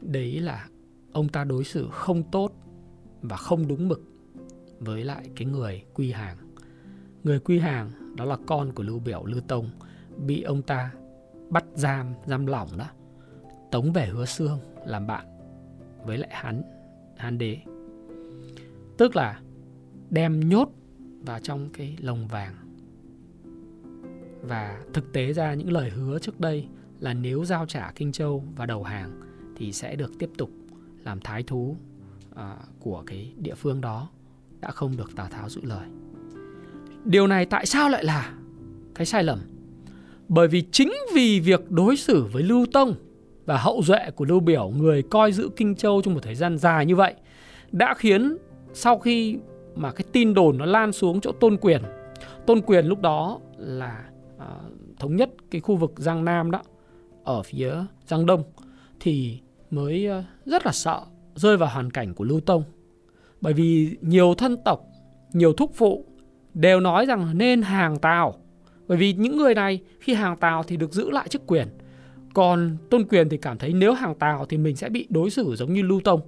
đấy 0.00 0.40
là 0.40 0.68
ông 1.12 1.28
ta 1.28 1.44
đối 1.44 1.64
xử 1.64 1.88
không 1.90 2.22
tốt 2.22 2.52
và 3.22 3.36
không 3.36 3.68
đúng 3.68 3.88
mực 3.88 4.02
với 4.78 5.04
lại 5.04 5.30
cái 5.36 5.46
người 5.46 5.84
quy 5.94 6.12
hàng. 6.12 6.36
Người 7.24 7.38
quy 7.38 7.58
hàng 7.58 7.90
đó 8.16 8.24
là 8.24 8.36
con 8.46 8.72
của 8.72 8.82
Lưu 8.82 8.98
Biểu 8.98 9.24
Lưu 9.24 9.40
Tông 9.40 9.70
bị 10.26 10.42
ông 10.42 10.62
ta 10.62 10.92
bắt 11.48 11.64
giam, 11.74 12.14
giam 12.26 12.46
lỏng 12.46 12.68
đó, 12.78 12.86
tống 13.70 13.92
về 13.92 14.06
Hứa 14.06 14.24
Xương 14.24 14.58
làm 14.86 15.06
bạn 15.06 15.26
với 16.04 16.18
lại 16.18 16.30
hắn, 16.32 16.62
Hán 17.16 17.38
đế. 17.38 17.58
Tức 18.98 19.16
là 19.16 19.40
đem 20.10 20.48
nhốt 20.48 20.68
vào 21.20 21.40
trong 21.40 21.68
cái 21.72 21.96
lồng 22.00 22.28
vàng. 22.28 22.54
Và 24.42 24.80
thực 24.92 25.12
tế 25.12 25.32
ra 25.32 25.54
những 25.54 25.72
lời 25.72 25.90
hứa 25.90 26.18
trước 26.18 26.40
đây 26.40 26.66
là 27.00 27.14
nếu 27.14 27.44
giao 27.44 27.66
trả 27.66 27.92
Kinh 27.94 28.12
Châu 28.12 28.44
và 28.56 28.66
đầu 28.66 28.82
hàng 28.82 29.20
thì 29.56 29.72
sẽ 29.72 29.96
được 29.96 30.12
tiếp 30.18 30.30
tục 30.38 30.50
làm 31.04 31.20
thái 31.20 31.42
thú 31.42 31.76
à, 32.34 32.56
của 32.80 33.02
cái 33.06 33.32
địa 33.36 33.54
phương 33.54 33.80
đó 33.80 34.10
đã 34.60 34.70
không 34.70 34.96
được 34.96 35.16
Tào 35.16 35.28
Tháo 35.30 35.48
giữ 35.48 35.60
lời. 35.64 35.88
Điều 37.04 37.26
này 37.26 37.46
tại 37.46 37.66
sao 37.66 37.88
lại 37.88 38.04
là 38.04 38.34
cái 38.94 39.06
sai 39.06 39.24
lầm? 39.24 39.38
Bởi 40.28 40.48
vì 40.48 40.62
chính 40.72 40.92
vì 41.14 41.40
việc 41.40 41.70
đối 41.70 41.96
xử 41.96 42.24
với 42.24 42.42
Lưu 42.42 42.66
Tông 42.72 42.94
và 43.50 43.56
hậu 43.56 43.82
duệ 43.82 44.10
của 44.16 44.24
Lưu 44.24 44.40
Biểu, 44.40 44.68
người 44.68 45.02
coi 45.02 45.32
giữ 45.32 45.50
Kinh 45.56 45.74
Châu 45.74 46.02
trong 46.02 46.14
một 46.14 46.20
thời 46.22 46.34
gian 46.34 46.58
dài 46.58 46.86
như 46.86 46.96
vậy, 46.96 47.14
đã 47.72 47.94
khiến 47.94 48.36
sau 48.72 48.98
khi 48.98 49.38
mà 49.74 49.92
cái 49.92 50.04
tin 50.12 50.34
đồn 50.34 50.58
nó 50.58 50.66
lan 50.66 50.92
xuống 50.92 51.20
chỗ 51.20 51.32
Tôn 51.32 51.56
Quyền, 51.56 51.82
Tôn 52.46 52.60
Quyền 52.60 52.86
lúc 52.86 53.00
đó 53.00 53.38
là 53.58 54.04
à, 54.38 54.46
thống 54.98 55.16
nhất 55.16 55.30
cái 55.50 55.60
khu 55.60 55.76
vực 55.76 55.92
Giang 55.96 56.24
Nam 56.24 56.50
đó, 56.50 56.62
ở 57.24 57.42
phía 57.42 57.74
Giang 58.06 58.26
Đông, 58.26 58.42
thì 59.00 59.40
mới 59.70 60.06
à, 60.06 60.24
rất 60.44 60.66
là 60.66 60.72
sợ 60.72 61.00
rơi 61.34 61.56
vào 61.56 61.68
hoàn 61.72 61.90
cảnh 61.90 62.14
của 62.14 62.24
Lưu 62.24 62.40
Tông. 62.40 62.62
Bởi 63.40 63.52
vì 63.52 63.96
nhiều 64.00 64.34
thân 64.34 64.56
tộc, 64.64 64.86
nhiều 65.32 65.52
thúc 65.52 65.70
phụ 65.74 66.04
đều 66.54 66.80
nói 66.80 67.06
rằng 67.06 67.38
nên 67.38 67.62
hàng 67.62 67.98
Tào. 67.98 68.34
Bởi 68.86 68.98
vì 68.98 69.12
những 69.12 69.36
người 69.36 69.54
này 69.54 69.80
khi 70.00 70.14
hàng 70.14 70.36
Tào 70.36 70.62
thì 70.62 70.76
được 70.76 70.92
giữ 70.92 71.10
lại 71.10 71.28
chức 71.28 71.46
quyền. 71.46 71.68
Còn 72.34 72.76
Tôn 72.90 73.04
Quyền 73.04 73.28
thì 73.28 73.36
cảm 73.36 73.58
thấy 73.58 73.72
nếu 73.72 73.92
hàng 73.92 74.14
Tào 74.14 74.46
thì 74.46 74.58
mình 74.58 74.76
sẽ 74.76 74.88
bị 74.88 75.06
đối 75.10 75.30
xử 75.30 75.56
giống 75.56 75.72
như 75.72 75.82
Lưu 75.82 76.00
Tông, 76.04 76.20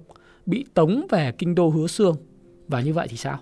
bị 0.45 0.65
tống 0.73 1.07
về 1.09 1.31
kinh 1.37 1.55
đô 1.55 1.69
Hứa 1.69 1.87
Xương. 1.87 2.15
Và 2.67 2.81
như 2.81 2.93
vậy 2.93 3.07
thì 3.09 3.17
sao? 3.17 3.39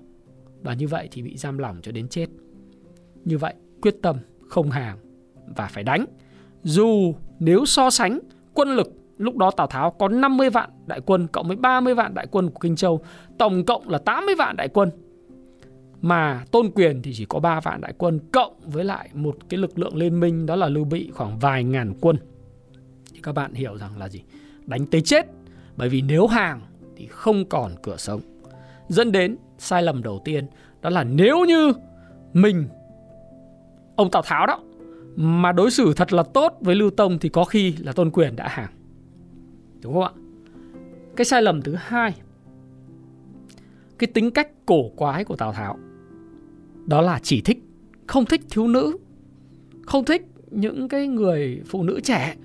và 0.63 0.73
như 0.73 0.87
vậy 0.87 1.09
thì 1.11 1.21
bị 1.21 1.37
giam 1.37 1.57
lỏng 1.57 1.77
cho 1.81 1.91
đến 1.91 2.07
chết. 2.07 2.27
Như 3.25 3.37
vậy 3.37 3.53
quyết 3.81 3.95
tâm 4.01 4.15
không 4.47 4.71
hàng 4.71 4.97
và 5.55 5.67
phải 5.67 5.83
đánh. 5.83 6.05
Dù 6.63 7.13
nếu 7.39 7.65
so 7.65 7.89
sánh 7.89 8.19
quân 8.53 8.75
lực 8.75 8.87
lúc 9.17 9.37
đó 9.37 9.51
Tào 9.51 9.67
Tháo 9.67 9.91
có 9.91 10.07
50 10.07 10.49
vạn 10.49 10.69
đại 10.85 11.01
quân 11.05 11.27
cộng 11.27 11.47
với 11.47 11.57
30 11.57 11.93
vạn 11.93 12.13
đại 12.13 12.27
quân 12.31 12.49
của 12.49 12.59
Kinh 12.59 12.75
Châu, 12.75 13.01
tổng 13.37 13.65
cộng 13.65 13.89
là 13.89 13.97
80 13.97 14.35
vạn 14.35 14.55
đại 14.55 14.67
quân. 14.67 14.89
Mà 16.01 16.45
Tôn 16.51 16.71
Quyền 16.71 17.01
thì 17.01 17.13
chỉ 17.13 17.25
có 17.25 17.39
3 17.39 17.59
vạn 17.59 17.81
đại 17.81 17.93
quân 17.97 18.19
cộng 18.31 18.53
với 18.65 18.83
lại 18.83 19.09
một 19.13 19.37
cái 19.49 19.57
lực 19.57 19.79
lượng 19.79 19.95
liên 19.95 20.19
minh 20.19 20.45
đó 20.45 20.55
là 20.55 20.69
Lưu 20.69 20.83
Bị 20.83 21.11
khoảng 21.13 21.39
vài 21.39 21.63
ngàn 21.63 21.93
quân. 22.01 22.17
Thì 23.21 23.25
các 23.25 23.31
bạn 23.31 23.53
hiểu 23.53 23.77
rằng 23.77 23.97
là 23.97 24.09
gì? 24.09 24.23
Đánh 24.65 24.85
tới 24.85 25.01
chết. 25.01 25.25
Bởi 25.77 25.89
vì 25.89 26.01
nếu 26.01 26.27
hàng 26.27 26.61
thì 26.95 27.07
không 27.07 27.45
còn 27.45 27.75
cửa 27.83 27.97
sống. 27.97 28.21
Dẫn 28.87 29.11
đến 29.11 29.37
sai 29.57 29.83
lầm 29.83 30.03
đầu 30.03 30.21
tiên, 30.25 30.45
đó 30.81 30.89
là 30.89 31.03
nếu 31.03 31.45
như 31.45 31.73
mình, 32.33 32.67
ông 33.95 34.11
Tào 34.11 34.21
Tháo 34.25 34.45
đó, 34.45 34.59
mà 35.15 35.51
đối 35.51 35.71
xử 35.71 35.93
thật 35.93 36.13
là 36.13 36.23
tốt 36.23 36.57
với 36.61 36.75
Lưu 36.75 36.89
Tông 36.89 37.19
thì 37.19 37.29
có 37.29 37.43
khi 37.43 37.75
là 37.79 37.91
Tôn 37.91 38.11
Quyền 38.11 38.35
đã 38.35 38.47
hàng. 38.47 38.71
Đúng 39.81 39.93
không 39.93 40.03
ạ? 40.03 40.11
Cái 41.15 41.25
sai 41.25 41.41
lầm 41.41 41.61
thứ 41.61 41.75
hai, 41.75 42.13
cái 43.99 44.07
tính 44.13 44.31
cách 44.31 44.49
cổ 44.65 44.89
quái 44.89 45.23
của 45.23 45.35
Tào 45.35 45.53
Tháo, 45.53 45.77
đó 46.85 47.01
là 47.01 47.19
chỉ 47.23 47.41
thích, 47.41 47.57
không 48.07 48.25
thích 48.25 48.41
thiếu 48.49 48.67
nữ, 48.67 48.97
không 49.85 50.05
thích 50.05 50.27
những 50.51 50.87
cái 50.87 51.07
người 51.07 51.61
phụ 51.67 51.83
nữ 51.83 51.99
trẻ 52.03 52.35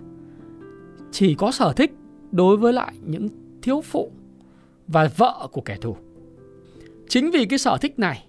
chỉ 1.16 1.34
có 1.34 1.50
sở 1.50 1.72
thích 1.72 1.92
đối 2.32 2.56
với 2.56 2.72
lại 2.72 2.94
những 3.04 3.28
thiếu 3.62 3.80
phụ 3.80 4.10
và 4.86 5.10
vợ 5.16 5.48
của 5.52 5.60
kẻ 5.60 5.76
thù 5.80 5.96
chính 7.08 7.30
vì 7.30 7.46
cái 7.46 7.58
sở 7.58 7.78
thích 7.80 7.98
này 7.98 8.26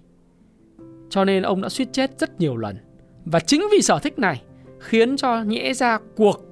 cho 1.10 1.24
nên 1.24 1.42
ông 1.42 1.62
đã 1.62 1.68
suýt 1.68 1.88
chết 1.92 2.18
rất 2.18 2.40
nhiều 2.40 2.56
lần 2.56 2.76
và 3.24 3.40
chính 3.40 3.62
vì 3.72 3.82
sở 3.82 3.98
thích 3.98 4.18
này 4.18 4.42
khiến 4.78 5.16
cho 5.16 5.42
nhẽ 5.42 5.74
ra 5.74 5.98
cuộc 6.16 6.48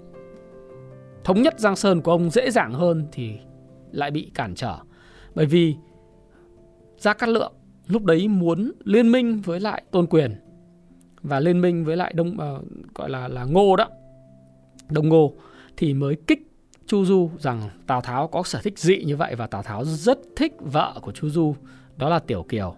thống 1.25 1.43
nhất 1.43 1.61
Giang 1.61 1.76
Sơn 1.76 2.00
của 2.00 2.11
ông 2.11 2.31
dễ 2.31 2.50
dàng 2.50 2.73
hơn 2.73 3.07
thì 3.12 3.33
lại 3.93 4.11
bị 4.11 4.31
cản 4.35 4.55
trở. 4.55 4.76
Bởi 5.35 5.47
vì 5.47 5.76
Gia 6.99 7.14
Cát 7.14 7.28
Lượng 7.28 7.52
lúc 7.87 8.05
đấy 8.05 8.28
muốn 8.28 8.73
liên 8.85 9.12
minh 9.12 9.40
với 9.45 9.61
lại 9.61 9.83
Tôn 9.90 10.07
Quyền 10.07 10.35
và 11.23 11.40
liên 11.40 11.61
minh 11.61 11.85
với 11.85 11.97
lại 11.97 12.12
Đông 12.16 12.28
uh, 12.28 12.95
gọi 12.95 13.11
là 13.11 13.28
là 13.28 13.45
Ngô 13.45 13.76
đó. 13.76 13.88
Đông 14.90 15.09
Ngô 15.09 15.33
thì 15.76 15.95
mới 15.95 16.16
kích 16.26 16.47
Chu 16.87 17.04
Du 17.04 17.30
rằng 17.38 17.62
Tào 17.87 18.00
Tháo 18.00 18.28
có 18.28 18.42
sở 18.42 18.61
thích 18.62 18.78
dị 18.78 19.04
như 19.04 19.16
vậy 19.16 19.35
và 19.35 19.47
Tào 19.47 19.62
Tháo 19.62 19.85
rất 19.85 20.18
thích 20.37 20.52
vợ 20.61 20.99
của 21.02 21.12
Chu 21.12 21.28
Du, 21.28 21.56
đó 21.97 22.09
là 22.09 22.18
Tiểu 22.18 22.42
Kiều. 22.42 22.76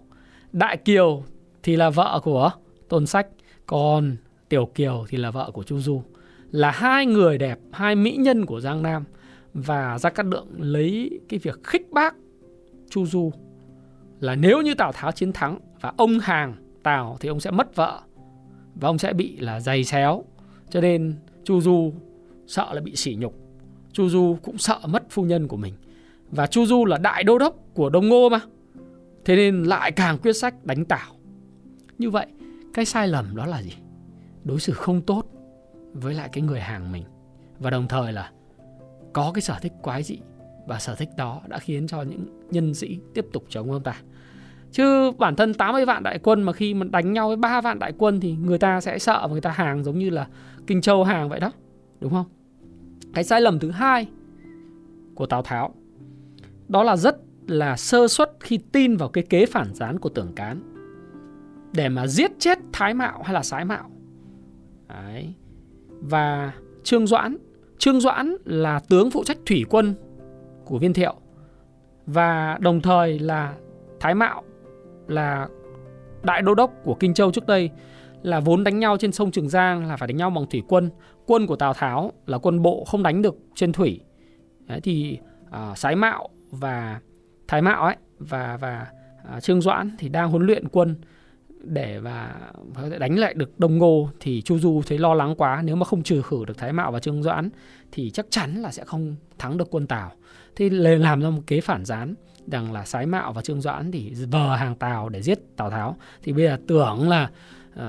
Đại 0.51 0.77
Kiều 0.77 1.23
thì 1.63 1.75
là 1.75 1.89
vợ 1.89 2.19
của 2.23 2.51
Tôn 2.89 3.05
Sách, 3.05 3.27
còn 3.65 4.15
Tiểu 4.49 4.65
Kiều 4.65 5.05
thì 5.09 5.17
là 5.17 5.31
vợ 5.31 5.51
của 5.53 5.63
Chu 5.63 5.79
Du 5.79 6.03
là 6.51 6.71
hai 6.71 7.05
người 7.05 7.37
đẹp, 7.37 7.59
hai 7.71 7.95
mỹ 7.95 8.15
nhân 8.19 8.45
của 8.45 8.59
Giang 8.59 8.83
Nam 8.83 9.03
và 9.53 9.99
Gia 9.99 10.09
Cát 10.09 10.25
Lượng 10.25 10.47
lấy 10.57 11.19
cái 11.29 11.39
việc 11.39 11.63
khích 11.63 11.91
bác 11.91 12.15
Chu 12.89 13.05
Du 13.05 13.31
là 14.19 14.35
nếu 14.35 14.61
như 14.61 14.73
Tào 14.73 14.91
Tháo 14.91 15.11
chiến 15.11 15.33
thắng 15.33 15.59
và 15.81 15.93
ông 15.97 16.19
hàng 16.19 16.55
Tào 16.83 17.17
thì 17.19 17.29
ông 17.29 17.39
sẽ 17.39 17.51
mất 17.51 17.75
vợ 17.75 18.01
và 18.75 18.89
ông 18.89 18.97
sẽ 18.97 19.13
bị 19.13 19.37
là 19.37 19.59
dày 19.59 19.83
xéo 19.83 20.23
cho 20.69 20.81
nên 20.81 21.15
Chu 21.43 21.61
Du 21.61 21.93
sợ 22.49 22.73
là 22.73 22.81
bị 22.81 22.95
sỉ 22.95 23.15
nhục 23.19 23.35
Chu 23.91 24.09
Du 24.09 24.37
cũng 24.43 24.57
sợ 24.57 24.79
mất 24.85 25.03
phu 25.09 25.23
nhân 25.23 25.47
của 25.47 25.57
mình 25.57 25.73
và 26.31 26.47
Chu 26.47 26.65
Du 26.65 26.85
là 26.85 26.97
đại 26.97 27.23
đô 27.23 27.37
đốc 27.37 27.55
của 27.73 27.89
Đông 27.89 28.09
Ngô 28.09 28.29
mà 28.29 28.39
thế 29.25 29.35
nên 29.35 29.63
lại 29.63 29.91
càng 29.91 30.17
quyết 30.17 30.33
sách 30.33 30.65
đánh 30.65 30.85
tảo. 30.85 31.15
như 31.97 32.09
vậy, 32.09 32.25
cái 32.73 32.85
sai 32.85 33.07
lầm 33.07 33.35
đó 33.35 33.45
là 33.45 33.61
gì 33.61 33.73
đối 34.43 34.59
xử 34.59 34.73
không 34.73 35.01
tốt 35.01 35.25
với 35.93 36.13
lại 36.13 36.29
cái 36.31 36.41
người 36.41 36.59
hàng 36.59 36.91
mình 36.91 37.03
và 37.59 37.69
đồng 37.69 37.87
thời 37.87 38.13
là 38.13 38.31
có 39.13 39.31
cái 39.33 39.41
sở 39.41 39.55
thích 39.61 39.73
quái 39.81 40.03
dị 40.03 40.19
và 40.67 40.79
sở 40.79 40.95
thích 40.95 41.09
đó 41.17 41.41
đã 41.47 41.59
khiến 41.59 41.87
cho 41.87 42.01
những 42.01 42.25
nhân 42.51 42.73
sĩ 42.73 42.99
tiếp 43.13 43.25
tục 43.33 43.45
chống 43.49 43.71
ông 43.71 43.83
ta. 43.83 44.01
Chứ 44.71 45.11
bản 45.11 45.35
thân 45.35 45.53
80 45.53 45.85
vạn 45.85 46.03
đại 46.03 46.19
quân 46.19 46.43
mà 46.43 46.53
khi 46.53 46.73
mà 46.73 46.85
đánh 46.89 47.13
nhau 47.13 47.27
với 47.27 47.37
3 47.37 47.61
vạn 47.61 47.79
đại 47.79 47.93
quân 47.97 48.19
thì 48.19 48.31
người 48.31 48.57
ta 48.57 48.81
sẽ 48.81 48.99
sợ 48.99 49.19
và 49.21 49.31
người 49.31 49.41
ta 49.41 49.51
hàng 49.51 49.83
giống 49.83 49.99
như 49.99 50.09
là 50.09 50.27
Kinh 50.67 50.81
Châu 50.81 51.03
hàng 51.03 51.29
vậy 51.29 51.39
đó. 51.39 51.51
Đúng 51.99 52.11
không? 52.11 52.25
Cái 53.13 53.23
sai 53.23 53.41
lầm 53.41 53.59
thứ 53.59 53.71
hai 53.71 54.07
của 55.15 55.25
Tào 55.25 55.41
Tháo, 55.41 55.73
đó 56.67 56.83
là 56.83 56.97
rất 56.97 57.17
là 57.47 57.77
sơ 57.77 58.07
suất 58.07 58.31
khi 58.39 58.59
tin 58.71 58.97
vào 58.97 59.09
cái 59.09 59.23
kế 59.29 59.45
phản 59.45 59.73
gián 59.73 59.99
của 59.99 60.09
tưởng 60.09 60.33
cán 60.35 60.61
để 61.73 61.89
mà 61.89 62.07
giết 62.07 62.31
chết 62.39 62.59
Thái 62.73 62.93
Mạo 62.93 63.23
hay 63.23 63.33
là 63.33 63.43
Sái 63.43 63.65
Mạo. 63.65 63.89
Đấy 64.87 65.33
và 66.01 66.53
Trương 66.83 67.07
Doãn. 67.07 67.37
Trương 67.77 67.99
Doãn 67.99 68.35
là 68.45 68.79
tướng 68.89 69.11
phụ 69.11 69.23
trách 69.23 69.37
thủy 69.45 69.65
quân 69.69 69.95
của 70.65 70.77
Viên 70.77 70.93
Thiệu 70.93 71.15
và 72.05 72.57
đồng 72.61 72.81
thời 72.81 73.19
là 73.19 73.55
Thái 73.99 74.15
Mạo 74.15 74.43
là 75.07 75.47
đại 76.23 76.41
đô 76.41 76.55
đốc 76.55 76.73
của 76.83 76.95
Kinh 76.99 77.13
Châu 77.13 77.31
trước 77.31 77.47
đây 77.47 77.69
là 78.21 78.39
vốn 78.39 78.63
đánh 78.63 78.79
nhau 78.79 78.97
trên 78.97 79.11
sông 79.11 79.31
Trường 79.31 79.49
Giang 79.49 79.85
là 79.85 79.97
phải 79.97 80.07
đánh 80.07 80.17
nhau 80.17 80.29
bằng 80.29 80.45
thủy 80.49 80.63
quân. 80.67 80.89
Quân 81.25 81.47
của 81.47 81.55
Tào 81.55 81.73
Tháo 81.73 82.11
là 82.25 82.37
quân 82.37 82.61
bộ 82.61 82.85
không 82.85 83.03
đánh 83.03 83.21
được 83.21 83.35
trên 83.55 83.71
thủy. 83.71 83.99
Đấy, 84.65 84.81
thì 84.81 85.17
à, 85.51 85.73
Sái 85.75 85.95
Mạo 85.95 86.29
và 86.51 86.99
Thái 87.47 87.61
Mạo 87.61 87.85
ấy 87.85 87.95
và 88.19 88.57
và 88.57 88.87
à, 89.31 89.39
Trương 89.39 89.61
Doãn 89.61 89.91
thì 89.99 90.09
đang 90.09 90.29
huấn 90.29 90.45
luyện 90.45 90.67
quân 90.67 90.95
để 91.63 91.99
và 91.99 92.35
đánh 92.99 93.19
lại 93.19 93.33
được 93.33 93.59
Đông 93.59 93.77
Ngô 93.77 94.09
thì 94.19 94.41
Chu 94.41 94.59
Du 94.59 94.81
thấy 94.87 94.97
lo 94.97 95.13
lắng 95.13 95.35
quá 95.37 95.61
nếu 95.65 95.75
mà 95.75 95.85
không 95.85 96.03
trừ 96.03 96.21
khử 96.21 96.45
được 96.45 96.57
Thái 96.57 96.73
Mạo 96.73 96.91
và 96.91 96.99
Trương 96.99 97.23
Doãn 97.23 97.49
thì 97.91 98.09
chắc 98.09 98.25
chắn 98.29 98.55
là 98.55 98.71
sẽ 98.71 98.83
không 98.85 99.15
thắng 99.39 99.57
được 99.57 99.67
quân 99.71 99.87
Tào. 99.87 100.11
Thì 100.55 100.69
làm 100.69 101.21
ra 101.21 101.29
một 101.29 101.41
kế 101.47 101.61
phản 101.61 101.85
gián 101.85 102.15
rằng 102.47 102.71
là 102.71 102.85
Sái 102.85 103.05
Mạo 103.05 103.33
và 103.33 103.41
Trương 103.41 103.61
Doãn 103.61 103.91
thì 103.91 104.13
vờ 104.31 104.55
hàng 104.55 104.75
Tào 104.75 105.09
để 105.09 105.21
giết 105.21 105.39
Tào 105.55 105.69
Tháo. 105.69 105.95
Thì 106.23 106.33
bây 106.33 106.45
giờ 106.45 106.57
tưởng 106.67 107.09
là 107.09 107.29
uh, 107.79 107.83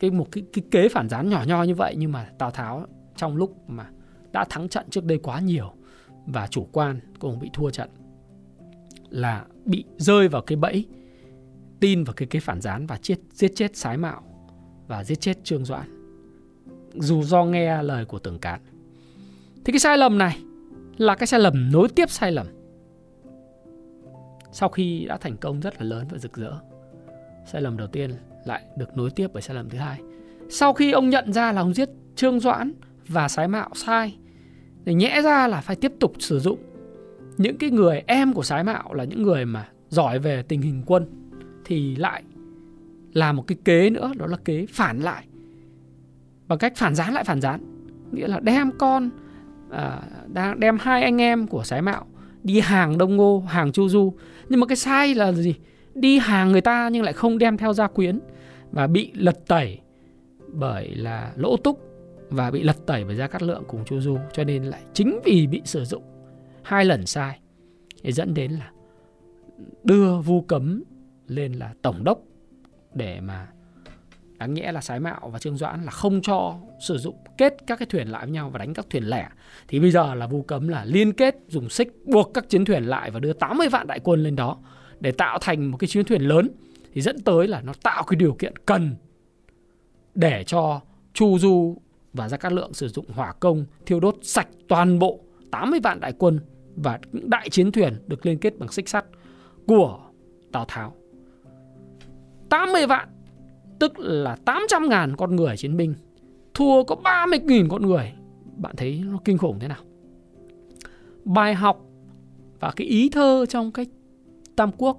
cái 0.00 0.10
một 0.10 0.26
cái, 0.32 0.44
cái 0.52 0.64
kế 0.70 0.88
phản 0.88 1.08
gián 1.08 1.28
nhỏ 1.28 1.44
nho 1.46 1.62
như 1.62 1.74
vậy 1.74 1.94
nhưng 1.98 2.12
mà 2.12 2.28
Tào 2.38 2.50
Tháo 2.50 2.86
trong 3.16 3.36
lúc 3.36 3.70
mà 3.70 3.90
đã 4.32 4.44
thắng 4.50 4.68
trận 4.68 4.86
trước 4.90 5.04
đây 5.04 5.18
quá 5.22 5.40
nhiều 5.40 5.72
và 6.26 6.46
chủ 6.46 6.68
quan 6.72 7.00
cũng 7.18 7.38
bị 7.38 7.50
thua 7.52 7.70
trận 7.70 7.90
là 9.10 9.44
bị 9.64 9.84
rơi 9.96 10.28
vào 10.28 10.42
cái 10.42 10.56
bẫy 10.56 10.86
tin 11.80 12.04
vào 12.04 12.14
cái 12.14 12.28
kế 12.28 12.40
phản 12.40 12.60
gián 12.60 12.86
và 12.86 12.98
chết 13.02 13.16
giết 13.32 13.52
chết 13.54 13.76
sái 13.76 13.96
mạo 13.96 14.22
và 14.86 15.04
giết 15.04 15.20
chết 15.20 15.44
trương 15.44 15.64
doãn 15.64 16.18
dù 16.94 17.22
do 17.22 17.44
nghe 17.44 17.82
lời 17.82 18.04
của 18.04 18.18
tưởng 18.18 18.38
cán 18.38 18.60
thì 19.64 19.72
cái 19.72 19.78
sai 19.78 19.98
lầm 19.98 20.18
này 20.18 20.38
là 20.96 21.14
cái 21.14 21.26
sai 21.26 21.40
lầm 21.40 21.72
nối 21.72 21.88
tiếp 21.88 22.10
sai 22.10 22.32
lầm. 22.32 22.46
Sau 24.52 24.68
khi 24.68 25.04
đã 25.04 25.16
thành 25.16 25.36
công 25.36 25.60
rất 25.60 25.74
là 25.82 25.84
lớn 25.86 26.06
và 26.10 26.18
rực 26.18 26.36
rỡ 26.36 26.52
sai 27.46 27.62
lầm 27.62 27.76
đầu 27.76 27.88
tiên 27.88 28.10
lại 28.44 28.62
được 28.76 28.96
nối 28.96 29.10
tiếp 29.10 29.28
bởi 29.32 29.42
sai 29.42 29.56
lầm 29.56 29.68
thứ 29.68 29.78
hai. 29.78 30.00
Sau 30.48 30.72
khi 30.72 30.92
ông 30.92 31.10
nhận 31.10 31.32
ra 31.32 31.52
là 31.52 31.60
ông 31.60 31.74
giết 31.74 31.88
trương 32.16 32.40
doãn 32.40 32.72
và 33.08 33.28
sái 33.28 33.48
mạo 33.48 33.70
sai 33.74 34.16
thì 34.86 34.94
nhẽ 34.94 35.22
ra 35.22 35.48
là 35.48 35.60
phải 35.60 35.76
tiếp 35.76 35.92
tục 36.00 36.12
sử 36.18 36.40
dụng. 36.40 36.58
Những 37.36 37.58
cái 37.58 37.70
người 37.70 38.02
em 38.06 38.32
của 38.32 38.42
sái 38.42 38.64
mạo 38.64 38.94
là 38.94 39.04
những 39.04 39.22
người 39.22 39.44
mà 39.44 39.68
giỏi 39.88 40.18
về 40.18 40.42
tình 40.42 40.62
hình 40.62 40.82
quân 40.86 41.06
thì 41.64 41.96
lại 41.96 42.22
là 43.12 43.32
một 43.32 43.44
cái 43.46 43.58
kế 43.64 43.90
nữa 43.90 44.12
đó 44.16 44.26
là 44.26 44.36
kế 44.44 44.66
phản 44.70 45.00
lại. 45.00 45.26
Bằng 46.48 46.58
cách 46.58 46.72
phản 46.76 46.94
gián 46.94 47.14
lại 47.14 47.24
phản 47.24 47.40
gián 47.40 47.60
nghĩa 48.12 48.26
là 48.26 48.40
đem 48.40 48.70
con 48.78 49.10
à, 49.70 50.00
đang 50.26 50.60
đem 50.60 50.78
hai 50.80 51.02
anh 51.02 51.20
em 51.20 51.46
của 51.46 51.64
sái 51.64 51.82
mạo 51.82 52.06
đi 52.42 52.60
hàng 52.60 52.98
đông 52.98 53.16
ngô 53.16 53.40
hàng 53.40 53.72
chu 53.72 53.88
du. 53.88 54.14
Nhưng 54.48 54.60
mà 54.60 54.66
cái 54.66 54.76
sai 54.76 55.14
là 55.14 55.32
gì? 55.32 55.54
Đi 55.94 56.18
hàng 56.18 56.52
người 56.52 56.60
ta 56.60 56.88
nhưng 56.92 57.02
lại 57.02 57.12
không 57.12 57.38
đem 57.38 57.56
theo 57.56 57.72
gia 57.72 57.86
quyến 57.86 58.20
và 58.72 58.86
bị 58.86 59.12
lật 59.14 59.46
tẩy 59.46 59.78
bởi 60.48 60.94
là 60.94 61.32
lỗ 61.36 61.56
túc 61.56 61.80
và 62.30 62.50
bị 62.50 62.62
lật 62.62 62.86
tẩy 62.86 63.04
bởi 63.04 63.16
gia 63.16 63.26
cát 63.26 63.42
lượng 63.42 63.62
cùng 63.68 63.84
chu 63.84 64.00
du, 64.00 64.18
cho 64.32 64.44
nên 64.44 64.64
lại 64.64 64.82
chính 64.92 65.20
vì 65.24 65.46
bị 65.46 65.62
sử 65.64 65.84
dụng 65.84 66.02
hai 66.62 66.84
lần 66.84 67.06
sai 67.06 67.40
thì 68.02 68.12
dẫn 68.12 68.34
đến 68.34 68.52
là 68.52 68.70
đưa 69.84 70.18
vu 70.18 70.40
cấm 70.42 70.82
lên 71.26 71.52
là 71.52 71.74
tổng 71.82 72.04
đốc 72.04 72.18
để 72.94 73.20
mà 73.20 73.48
đáng 74.38 74.54
nhẽ 74.54 74.72
là 74.72 74.80
sái 74.80 75.00
mạo 75.00 75.30
và 75.32 75.38
trương 75.38 75.56
doãn 75.56 75.84
là 75.84 75.90
không 75.90 76.22
cho 76.22 76.56
sử 76.80 76.98
dụng, 76.98 77.16
kết 77.38 77.56
các 77.66 77.78
cái 77.78 77.86
thuyền 77.86 78.08
lại 78.08 78.26
với 78.26 78.32
nhau 78.32 78.50
và 78.50 78.58
đánh 78.58 78.74
các 78.74 78.86
thuyền 78.90 79.04
lẻ. 79.04 79.28
Thì 79.68 79.80
bây 79.80 79.90
giờ 79.90 80.14
là 80.14 80.26
vu 80.26 80.42
cấm 80.42 80.68
là 80.68 80.84
liên 80.84 81.12
kết 81.12 81.36
dùng 81.48 81.68
xích 81.68 81.92
buộc 82.04 82.34
các 82.34 82.48
chiến 82.48 82.64
thuyền 82.64 82.84
lại 82.84 83.10
và 83.10 83.20
đưa 83.20 83.32
80 83.32 83.68
vạn 83.68 83.86
đại 83.86 84.00
quân 84.00 84.22
lên 84.22 84.36
đó 84.36 84.58
để 85.04 85.12
tạo 85.12 85.38
thành 85.40 85.70
một 85.70 85.76
cái 85.76 85.88
chiến 85.88 86.04
thuyền 86.04 86.22
lớn, 86.22 86.48
thì 86.92 87.00
dẫn 87.00 87.20
tới 87.20 87.48
là 87.48 87.60
nó 87.60 87.72
tạo 87.82 88.02
cái 88.02 88.16
điều 88.16 88.32
kiện 88.32 88.56
cần 88.56 88.94
để 90.14 90.44
cho 90.46 90.80
Chu 91.12 91.38
Du 91.38 91.76
và 92.12 92.28
Gia 92.28 92.36
Cát 92.36 92.52
Lượng 92.52 92.74
sử 92.74 92.88
dụng 92.88 93.06
hỏa 93.08 93.32
công 93.32 93.64
thiêu 93.86 94.00
đốt 94.00 94.16
sạch 94.22 94.48
toàn 94.68 94.98
bộ 94.98 95.20
80 95.50 95.80
vạn 95.82 96.00
đại 96.00 96.12
quân 96.18 96.40
và 96.76 96.98
những 97.12 97.30
đại 97.30 97.50
chiến 97.50 97.72
thuyền 97.72 97.94
được 98.06 98.26
liên 98.26 98.38
kết 98.38 98.58
bằng 98.58 98.72
xích 98.72 98.88
sắt 98.88 99.04
của 99.66 100.00
Tào 100.52 100.64
Tháo. 100.68 100.94
80 102.48 102.86
vạn, 102.86 103.08
tức 103.78 103.98
là 103.98 104.36
800 104.44 104.88
ngàn 104.88 105.16
con 105.16 105.36
người 105.36 105.56
chiến 105.56 105.76
binh, 105.76 105.94
thua 106.54 106.84
có 106.84 106.94
30 106.94 107.38
nghìn 107.38 107.68
con 107.68 107.86
người. 107.86 108.12
Bạn 108.56 108.76
thấy 108.76 109.02
nó 109.06 109.18
kinh 109.24 109.38
khủng 109.38 109.58
thế 109.60 109.68
nào? 109.68 109.82
Bài 111.24 111.54
học 111.54 111.80
và 112.60 112.72
cái 112.76 112.86
ý 112.86 113.08
thơ 113.08 113.46
trong 113.48 113.72
cái 113.72 113.86
Tam 114.56 114.70
Quốc. 114.78 114.98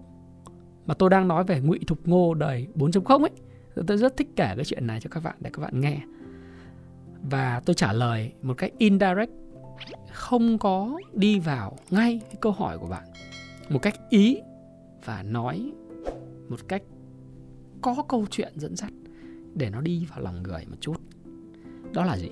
Mà 0.86 0.94
tôi 0.94 1.10
đang 1.10 1.28
nói 1.28 1.44
về 1.44 1.62
ngụy 1.62 1.80
Thục 1.88 2.08
Ngô 2.08 2.34
đời 2.34 2.68
4.0 2.76 3.22
ấy. 3.22 3.32
Tôi 3.88 3.98
rất 3.98 4.18
thích 4.18 4.30
kể 4.36 4.54
cái 4.56 4.66
chuyện 4.66 4.88
này 4.88 5.00
cho 5.02 5.10
các 5.10 5.24
bạn 5.24 5.36
để 5.40 5.50
các 5.54 5.62
bạn 5.62 5.82
nghe. 5.82 6.02
Và 7.30 7.62
tôi 7.66 7.74
trả 7.74 7.94
lời 7.94 8.34
một 8.42 8.54
cách 8.58 8.72
indirect. 8.78 9.32
Không 10.14 10.58
có 10.58 11.00
đi 11.14 11.40
vào 11.40 11.78
ngay 11.90 12.22
cái 12.26 12.36
câu 12.42 12.52
hỏi 12.52 12.78
của 12.78 12.88
bạn. 12.88 13.04
Một 13.70 13.80
cách 13.82 13.96
ý 14.10 14.38
và 15.06 15.24
nói 15.24 15.74
một 16.50 16.68
cách 16.68 16.84
có 17.82 17.96
câu 18.08 18.26
chuyện 18.30 18.54
dẫn 18.56 18.76
dắt 18.76 18.92
để 19.54 19.70
nó 19.70 19.82
đi 19.82 20.06
vào 20.10 20.20
lòng 20.20 20.44
người 20.44 20.66
một 20.66 20.78
chút. 20.82 21.02
Đó 21.94 22.06
là 22.06 22.18
gì? 22.18 22.30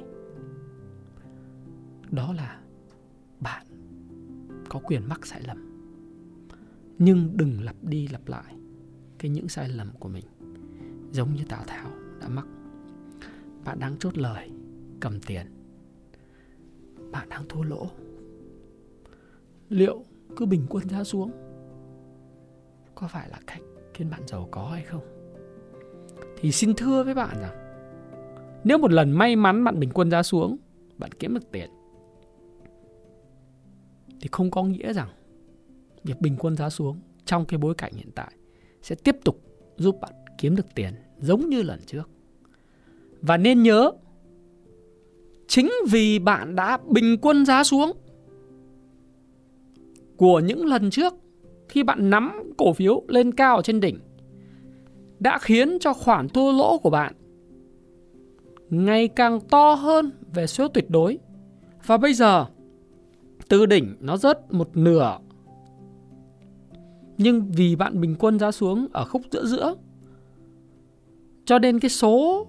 Đó 2.11 2.33
là 2.33 2.59
bạn 3.39 3.65
có 4.69 4.79
quyền 4.83 5.09
mắc 5.09 5.25
sai 5.25 5.41
lầm 5.47 5.72
nhưng 7.03 7.37
đừng 7.37 7.63
lặp 7.63 7.75
đi 7.81 8.07
lặp 8.07 8.27
lại 8.27 8.55
cái 9.19 9.31
những 9.31 9.49
sai 9.49 9.69
lầm 9.69 9.91
của 9.99 10.09
mình, 10.09 10.25
giống 11.11 11.35
như 11.35 11.43
tào 11.49 11.63
tháo 11.67 11.89
đã 12.21 12.27
mắc. 12.27 12.47
Bạn 13.65 13.79
đang 13.79 13.97
chốt 13.97 14.17
lời, 14.17 14.49
cầm 14.99 15.19
tiền. 15.19 15.45
Bạn 17.11 17.29
đang 17.29 17.43
thua 17.49 17.63
lỗ. 17.63 17.87
Liệu 19.69 20.03
cứ 20.37 20.45
bình 20.45 20.65
quân 20.69 20.89
giá 20.89 21.03
xuống, 21.03 21.31
có 22.95 23.07
phải 23.07 23.29
là 23.29 23.39
cách 23.47 23.61
khiến 23.93 24.09
bạn 24.09 24.27
giàu 24.27 24.47
có 24.51 24.69
hay 24.69 24.83
không? 24.83 25.03
Thì 26.37 26.51
xin 26.51 26.73
thưa 26.77 27.03
với 27.03 27.13
bạn 27.13 27.37
rằng, 27.41 27.55
nếu 28.63 28.77
một 28.77 28.91
lần 28.91 29.11
may 29.11 29.35
mắn 29.35 29.63
bạn 29.63 29.79
bình 29.79 29.89
quân 29.93 30.11
giá 30.11 30.23
xuống, 30.23 30.57
bạn 30.97 31.11
kiếm 31.11 31.33
được 31.33 31.51
tiền, 31.51 31.69
thì 34.21 34.29
không 34.31 34.51
có 34.51 34.63
nghĩa 34.63 34.93
rằng 34.93 35.09
việc 36.03 36.21
bình 36.21 36.35
quân 36.39 36.55
giá 36.55 36.69
xuống 36.69 36.99
trong 37.25 37.45
cái 37.45 37.57
bối 37.57 37.75
cảnh 37.75 37.93
hiện 37.95 38.09
tại 38.15 38.33
sẽ 38.81 38.95
tiếp 38.95 39.15
tục 39.23 39.41
giúp 39.77 39.97
bạn 40.01 40.11
kiếm 40.37 40.55
được 40.55 40.65
tiền 40.75 40.93
giống 41.19 41.49
như 41.49 41.61
lần 41.61 41.79
trước. 41.85 42.09
Và 43.21 43.37
nên 43.37 43.63
nhớ, 43.63 43.91
chính 45.47 45.71
vì 45.89 46.19
bạn 46.19 46.55
đã 46.55 46.77
bình 46.87 47.17
quân 47.21 47.45
giá 47.45 47.63
xuống 47.63 47.91
của 50.17 50.39
những 50.39 50.65
lần 50.65 50.89
trước 50.89 51.13
khi 51.69 51.83
bạn 51.83 52.09
nắm 52.09 52.53
cổ 52.57 52.73
phiếu 52.73 53.03
lên 53.07 53.31
cao 53.31 53.55
ở 53.55 53.61
trên 53.61 53.79
đỉnh 53.79 53.99
đã 55.19 55.39
khiến 55.39 55.77
cho 55.79 55.93
khoản 55.93 56.29
thua 56.29 56.51
lỗ 56.51 56.77
của 56.77 56.89
bạn 56.89 57.13
ngày 58.69 59.07
càng 59.07 59.39
to 59.49 59.73
hơn 59.73 60.11
về 60.33 60.47
số 60.47 60.67
tuyệt 60.67 60.89
đối. 60.89 61.17
Và 61.85 61.97
bây 61.97 62.13
giờ 62.13 62.45
từ 63.47 63.65
đỉnh 63.65 63.95
nó 63.99 64.17
rớt 64.17 64.53
một 64.53 64.77
nửa 64.77 65.17
nhưng 67.23 67.51
vì 67.51 67.75
bạn 67.75 68.01
bình 68.01 68.15
quân 68.19 68.39
giá 68.39 68.51
xuống 68.51 68.87
ở 68.93 69.05
khúc 69.05 69.21
giữa 69.31 69.45
giữa 69.45 69.75
cho 71.45 71.59
nên 71.59 71.79
cái 71.79 71.89
số 71.89 72.47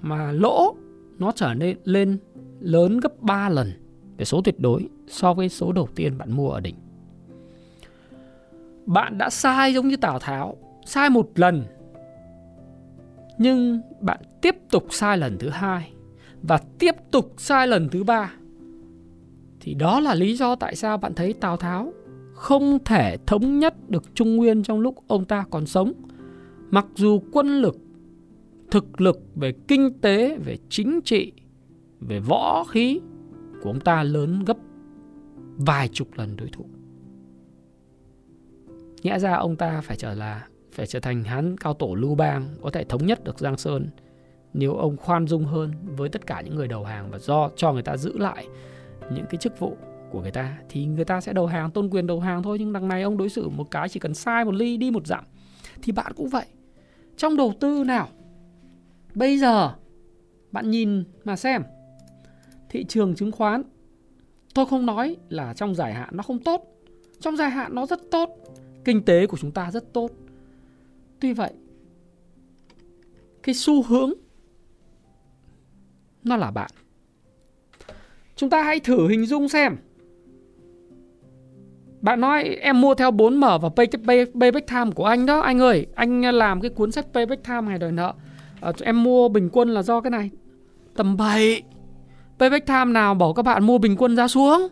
mà 0.00 0.32
lỗ 0.32 0.74
nó 1.18 1.32
trở 1.32 1.54
nên 1.54 1.78
lên 1.84 2.18
lớn 2.60 3.00
gấp 3.00 3.22
3 3.22 3.48
lần 3.48 3.72
về 4.16 4.24
số 4.24 4.40
tuyệt 4.42 4.60
đối 4.60 4.88
so 5.08 5.34
với 5.34 5.48
số 5.48 5.72
đầu 5.72 5.88
tiên 5.94 6.18
bạn 6.18 6.32
mua 6.32 6.50
ở 6.50 6.60
đỉnh. 6.60 6.74
Bạn 8.86 9.18
đã 9.18 9.30
sai 9.30 9.74
giống 9.74 9.88
như 9.88 9.96
Tào 9.96 10.18
Tháo, 10.18 10.56
sai 10.86 11.10
một 11.10 11.30
lần. 11.34 11.64
Nhưng 13.38 13.80
bạn 14.00 14.20
tiếp 14.40 14.56
tục 14.70 14.86
sai 14.90 15.18
lần 15.18 15.38
thứ 15.38 15.48
hai 15.48 15.92
và 16.42 16.60
tiếp 16.78 16.94
tục 17.10 17.32
sai 17.36 17.66
lần 17.66 17.88
thứ 17.88 18.04
ba. 18.04 18.32
Thì 19.60 19.74
đó 19.74 20.00
là 20.00 20.14
lý 20.14 20.36
do 20.36 20.54
tại 20.54 20.76
sao 20.76 20.98
bạn 20.98 21.14
thấy 21.14 21.32
Tào 21.32 21.56
Tháo 21.56 21.92
không 22.38 22.78
thể 22.84 23.16
thống 23.26 23.58
nhất 23.58 23.90
được 23.90 24.14
Trung 24.14 24.36
Nguyên 24.36 24.62
trong 24.62 24.80
lúc 24.80 24.94
ông 25.06 25.24
ta 25.24 25.44
còn 25.50 25.66
sống. 25.66 25.92
Mặc 26.70 26.86
dù 26.94 27.22
quân 27.32 27.46
lực, 27.46 27.76
thực 28.70 29.00
lực 29.00 29.20
về 29.34 29.52
kinh 29.68 30.00
tế, 30.00 30.38
về 30.44 30.56
chính 30.68 31.00
trị, 31.04 31.32
về 32.00 32.20
võ 32.20 32.64
khí 32.64 33.00
của 33.62 33.70
ông 33.70 33.80
ta 33.80 34.02
lớn 34.02 34.44
gấp 34.44 34.56
vài 35.56 35.88
chục 35.88 36.08
lần 36.14 36.36
đối 36.36 36.48
thủ. 36.48 36.64
Nhẽ 39.02 39.18
ra 39.18 39.34
ông 39.34 39.56
ta 39.56 39.80
phải 39.80 39.96
trở 39.96 40.14
là 40.14 40.46
phải 40.72 40.86
trở 40.86 41.00
thành 41.00 41.24
hán 41.24 41.56
cao 41.56 41.74
tổ 41.74 41.94
lưu 41.94 42.14
bang 42.14 42.48
có 42.62 42.70
thể 42.70 42.84
thống 42.84 43.06
nhất 43.06 43.24
được 43.24 43.38
Giang 43.38 43.58
Sơn 43.58 43.86
nếu 44.52 44.74
ông 44.74 44.96
khoan 44.96 45.26
dung 45.26 45.44
hơn 45.44 45.72
với 45.96 46.08
tất 46.08 46.26
cả 46.26 46.40
những 46.40 46.54
người 46.54 46.68
đầu 46.68 46.84
hàng 46.84 47.10
và 47.10 47.18
do 47.18 47.50
cho 47.56 47.72
người 47.72 47.82
ta 47.82 47.96
giữ 47.96 48.18
lại 48.18 48.46
những 49.12 49.24
cái 49.30 49.36
chức 49.36 49.58
vụ 49.58 49.76
của 50.10 50.20
người 50.20 50.30
ta, 50.30 50.58
thì 50.68 50.86
người 50.86 51.04
ta 51.04 51.20
sẽ 51.20 51.32
đầu 51.32 51.46
hàng, 51.46 51.70
tôn 51.70 51.90
quyền 51.90 52.06
đầu 52.06 52.20
hàng 52.20 52.42
thôi. 52.42 52.56
Nhưng 52.58 52.72
đằng 52.72 52.88
này 52.88 53.02
ông 53.02 53.16
đối 53.16 53.28
xử 53.28 53.48
một 53.48 53.70
cái, 53.70 53.88
chỉ 53.88 54.00
cần 54.00 54.14
sai 54.14 54.44
một 54.44 54.54
ly, 54.54 54.76
đi 54.76 54.90
một 54.90 55.06
dặm, 55.06 55.24
thì 55.82 55.92
bạn 55.92 56.12
cũng 56.16 56.28
vậy. 56.28 56.46
Trong 57.16 57.36
đầu 57.36 57.54
tư 57.60 57.84
nào, 57.84 58.08
bây 59.14 59.38
giờ, 59.38 59.74
bạn 60.52 60.70
nhìn 60.70 61.04
mà 61.24 61.36
xem, 61.36 61.62
thị 62.68 62.84
trường 62.84 63.14
chứng 63.14 63.32
khoán, 63.32 63.62
tôi 64.54 64.66
không 64.66 64.86
nói 64.86 65.16
là 65.28 65.54
trong 65.54 65.74
dài 65.74 65.94
hạn 65.94 66.08
nó 66.12 66.22
không 66.22 66.38
tốt. 66.38 66.64
Trong 67.20 67.36
dài 67.36 67.50
hạn 67.50 67.74
nó 67.74 67.86
rất 67.86 68.00
tốt, 68.10 68.30
kinh 68.84 69.04
tế 69.04 69.26
của 69.26 69.36
chúng 69.36 69.52
ta 69.52 69.70
rất 69.70 69.92
tốt. 69.92 70.10
Tuy 71.20 71.32
vậy, 71.32 71.52
cái 73.42 73.54
xu 73.54 73.82
hướng, 73.82 74.12
nó 76.24 76.36
là 76.36 76.50
bạn. 76.50 76.70
Chúng 78.36 78.50
ta 78.50 78.62
hãy 78.62 78.80
thử 78.80 79.08
hình 79.08 79.26
dung 79.26 79.48
xem 79.48 79.76
bạn 82.08 82.20
nói 82.20 82.42
em 82.42 82.80
mua 82.80 82.94
theo 82.94 83.10
4M 83.10 83.58
và 83.58 83.68
pay, 83.68 83.86
pay, 84.06 84.26
Payback 84.40 84.66
Time 84.66 84.90
của 84.94 85.04
anh 85.04 85.26
đó 85.26 85.40
Anh 85.40 85.58
ơi. 85.58 85.86
Anh 85.94 86.22
làm 86.22 86.60
cái 86.60 86.70
cuốn 86.70 86.92
sách 86.92 87.06
Payback 87.14 87.44
Time 87.44 87.62
ngày 87.62 87.78
đòi 87.78 87.92
nợ 87.92 88.08
à, 88.08 88.14
ờ, 88.60 88.72
Em 88.80 89.02
mua 89.02 89.28
bình 89.28 89.48
quân 89.52 89.68
là 89.68 89.82
do 89.82 90.00
cái 90.00 90.10
này. 90.10 90.30
Tầm 90.96 91.16
7 91.16 91.62
Payback 92.38 92.66
Time 92.66 92.84
nào 92.84 93.14
bảo 93.14 93.32
các 93.32 93.42
bạn 93.42 93.64
mua 93.64 93.78
bình 93.78 93.96
quân 93.96 94.16
giá 94.16 94.28
xuống? 94.28 94.68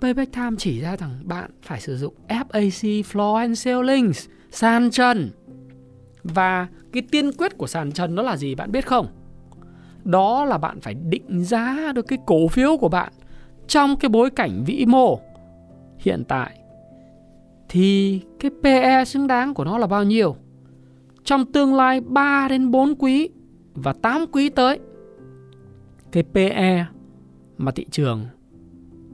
Payback 0.00 0.32
Time 0.32 0.56
chỉ 0.58 0.80
ra 0.80 0.96
rằng 0.96 1.10
bạn 1.24 1.50
phải 1.62 1.80
sử 1.80 1.96
dụng 1.96 2.14
FAC 2.28 3.02
Floor 3.02 3.34
and 3.34 3.66
Ceilings 3.66 4.28
Sàn 4.50 4.90
trần. 4.90 5.30
Và 6.24 6.66
cái 6.92 7.02
tiên 7.10 7.32
quyết 7.32 7.58
của 7.58 7.66
sàn 7.66 7.92
trần 7.92 8.16
đó 8.16 8.22
là 8.22 8.36
gì 8.36 8.54
bạn 8.54 8.72
biết 8.72 8.86
không? 8.86 9.06
Đó 10.04 10.44
là 10.44 10.58
bạn 10.58 10.80
phải 10.80 10.94
định 10.94 11.44
giá 11.44 11.92
được 11.94 12.06
cái 12.08 12.18
cổ 12.26 12.48
phiếu 12.48 12.76
của 12.76 12.88
bạn 12.88 13.12
trong 13.66 13.96
cái 13.96 14.08
bối 14.08 14.30
cảnh 14.30 14.64
vĩ 14.66 14.84
mô 14.86 15.18
hiện 15.98 16.24
tại 16.28 16.58
thì 17.68 18.20
cái 18.40 18.50
PE 18.62 19.04
xứng 19.04 19.26
đáng 19.26 19.54
của 19.54 19.64
nó 19.64 19.78
là 19.78 19.86
bao 19.86 20.04
nhiêu? 20.04 20.36
Trong 21.24 21.52
tương 21.52 21.74
lai 21.74 22.00
3 22.00 22.48
đến 22.48 22.70
4 22.70 22.94
quý 22.94 23.28
và 23.74 23.92
8 23.92 24.26
quý 24.32 24.48
tới 24.48 24.78
cái 26.12 26.22
PE 26.22 26.86
mà 27.58 27.72
thị 27.72 27.86
trường 27.90 28.26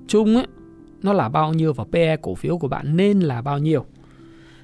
chung 0.06 0.36
ấy 0.36 0.46
nó 1.02 1.12
là 1.12 1.28
bao 1.28 1.52
nhiêu 1.52 1.72
và 1.72 1.84
PE 1.92 2.16
cổ 2.16 2.34
phiếu 2.34 2.58
của 2.58 2.68
bạn 2.68 2.96
nên 2.96 3.20
là 3.20 3.42
bao 3.42 3.58
nhiêu. 3.58 3.84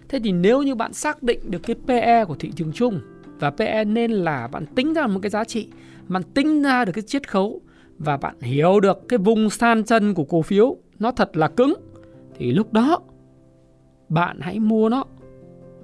Thế 0.09 0.21
thì 0.25 0.33
nếu 0.33 0.63
như 0.63 0.75
bạn 0.75 0.93
xác 0.93 1.23
định 1.23 1.41
được 1.51 1.63
cái 1.63 1.77
PE 1.87 2.25
của 2.25 2.35
thị 2.35 2.53
trường 2.57 2.73
chung 2.73 3.01
và 3.39 3.51
PE 3.51 3.85
nên 3.85 4.11
là 4.11 4.49
bạn 4.49 4.67
tính 4.67 4.95
ra 4.95 5.07
một 5.07 5.21
cái 5.23 5.31
giá 5.31 5.45
trị, 5.45 5.69
bạn 6.09 6.23
tính 6.23 6.63
ra 6.63 6.85
được 6.85 6.93
cái 6.93 7.03
chiết 7.03 7.31
khấu 7.31 7.61
và 7.99 8.17
bạn 8.17 8.41
hiểu 8.41 8.81
được 8.81 9.09
cái 9.09 9.19
vùng 9.19 9.51
san 9.51 9.85
chân 9.85 10.15
của 10.15 10.25
cổ 10.25 10.43
phiếu 10.43 10.77
nó 10.99 11.13
thật 11.13 11.37
là 11.37 11.49
cứng 11.49 11.75
thì 12.35 12.53
lúc 12.53 12.73
đó 12.73 13.01
bạn 14.09 14.39
hãy 14.41 14.61
mua 14.61 14.89
nó 14.89 15.05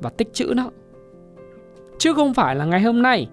và 0.01 0.11
tích 0.11 0.33
trữ 0.33 0.53
nó. 0.57 0.70
Chứ 1.99 2.14
không 2.14 2.35
phải 2.35 2.57
là 2.57 2.64
ngày 2.64 2.83
hôm 2.83 3.03
nay 3.03 3.29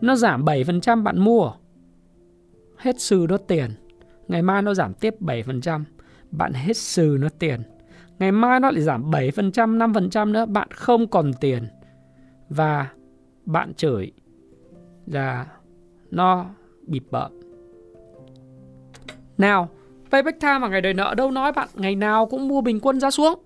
nó 0.00 0.16
giảm 0.16 0.44
7% 0.44 1.02
bạn 1.02 1.18
mua. 1.18 1.52
Hết 2.76 3.00
sư 3.00 3.26
nó 3.28 3.36
tiền. 3.36 3.70
Ngày 4.28 4.42
mai 4.42 4.62
nó 4.62 4.74
giảm 4.74 4.94
tiếp 4.94 5.14
7%, 5.20 5.84
bạn 6.30 6.52
hết 6.52 6.76
sư 6.76 7.16
nó 7.20 7.28
tiền. 7.38 7.62
Ngày 8.18 8.32
mai 8.32 8.60
nó 8.60 8.70
lại 8.70 8.82
giảm 8.82 9.10
7%, 9.10 9.78
5% 9.78 10.32
nữa, 10.32 10.46
bạn 10.46 10.68
không 10.70 11.06
còn 11.06 11.32
tiền. 11.40 11.68
Và 12.48 12.88
bạn 13.46 13.74
chửi 13.74 14.12
là 15.06 15.46
nó 16.10 16.46
bịp 16.86 17.04
bợm 17.10 17.39
nào, 19.40 19.68
Payback 20.10 20.40
Time 20.40 20.58
và 20.58 20.68
ngày 20.68 20.80
đời 20.80 20.94
nợ 20.94 21.14
đâu 21.16 21.30
nói 21.30 21.52
bạn 21.52 21.68
ngày 21.74 21.96
nào 21.96 22.26
cũng 22.26 22.48
mua 22.48 22.60
bình 22.60 22.80
quân 22.80 23.00
giá 23.00 23.10
xuống. 23.10 23.42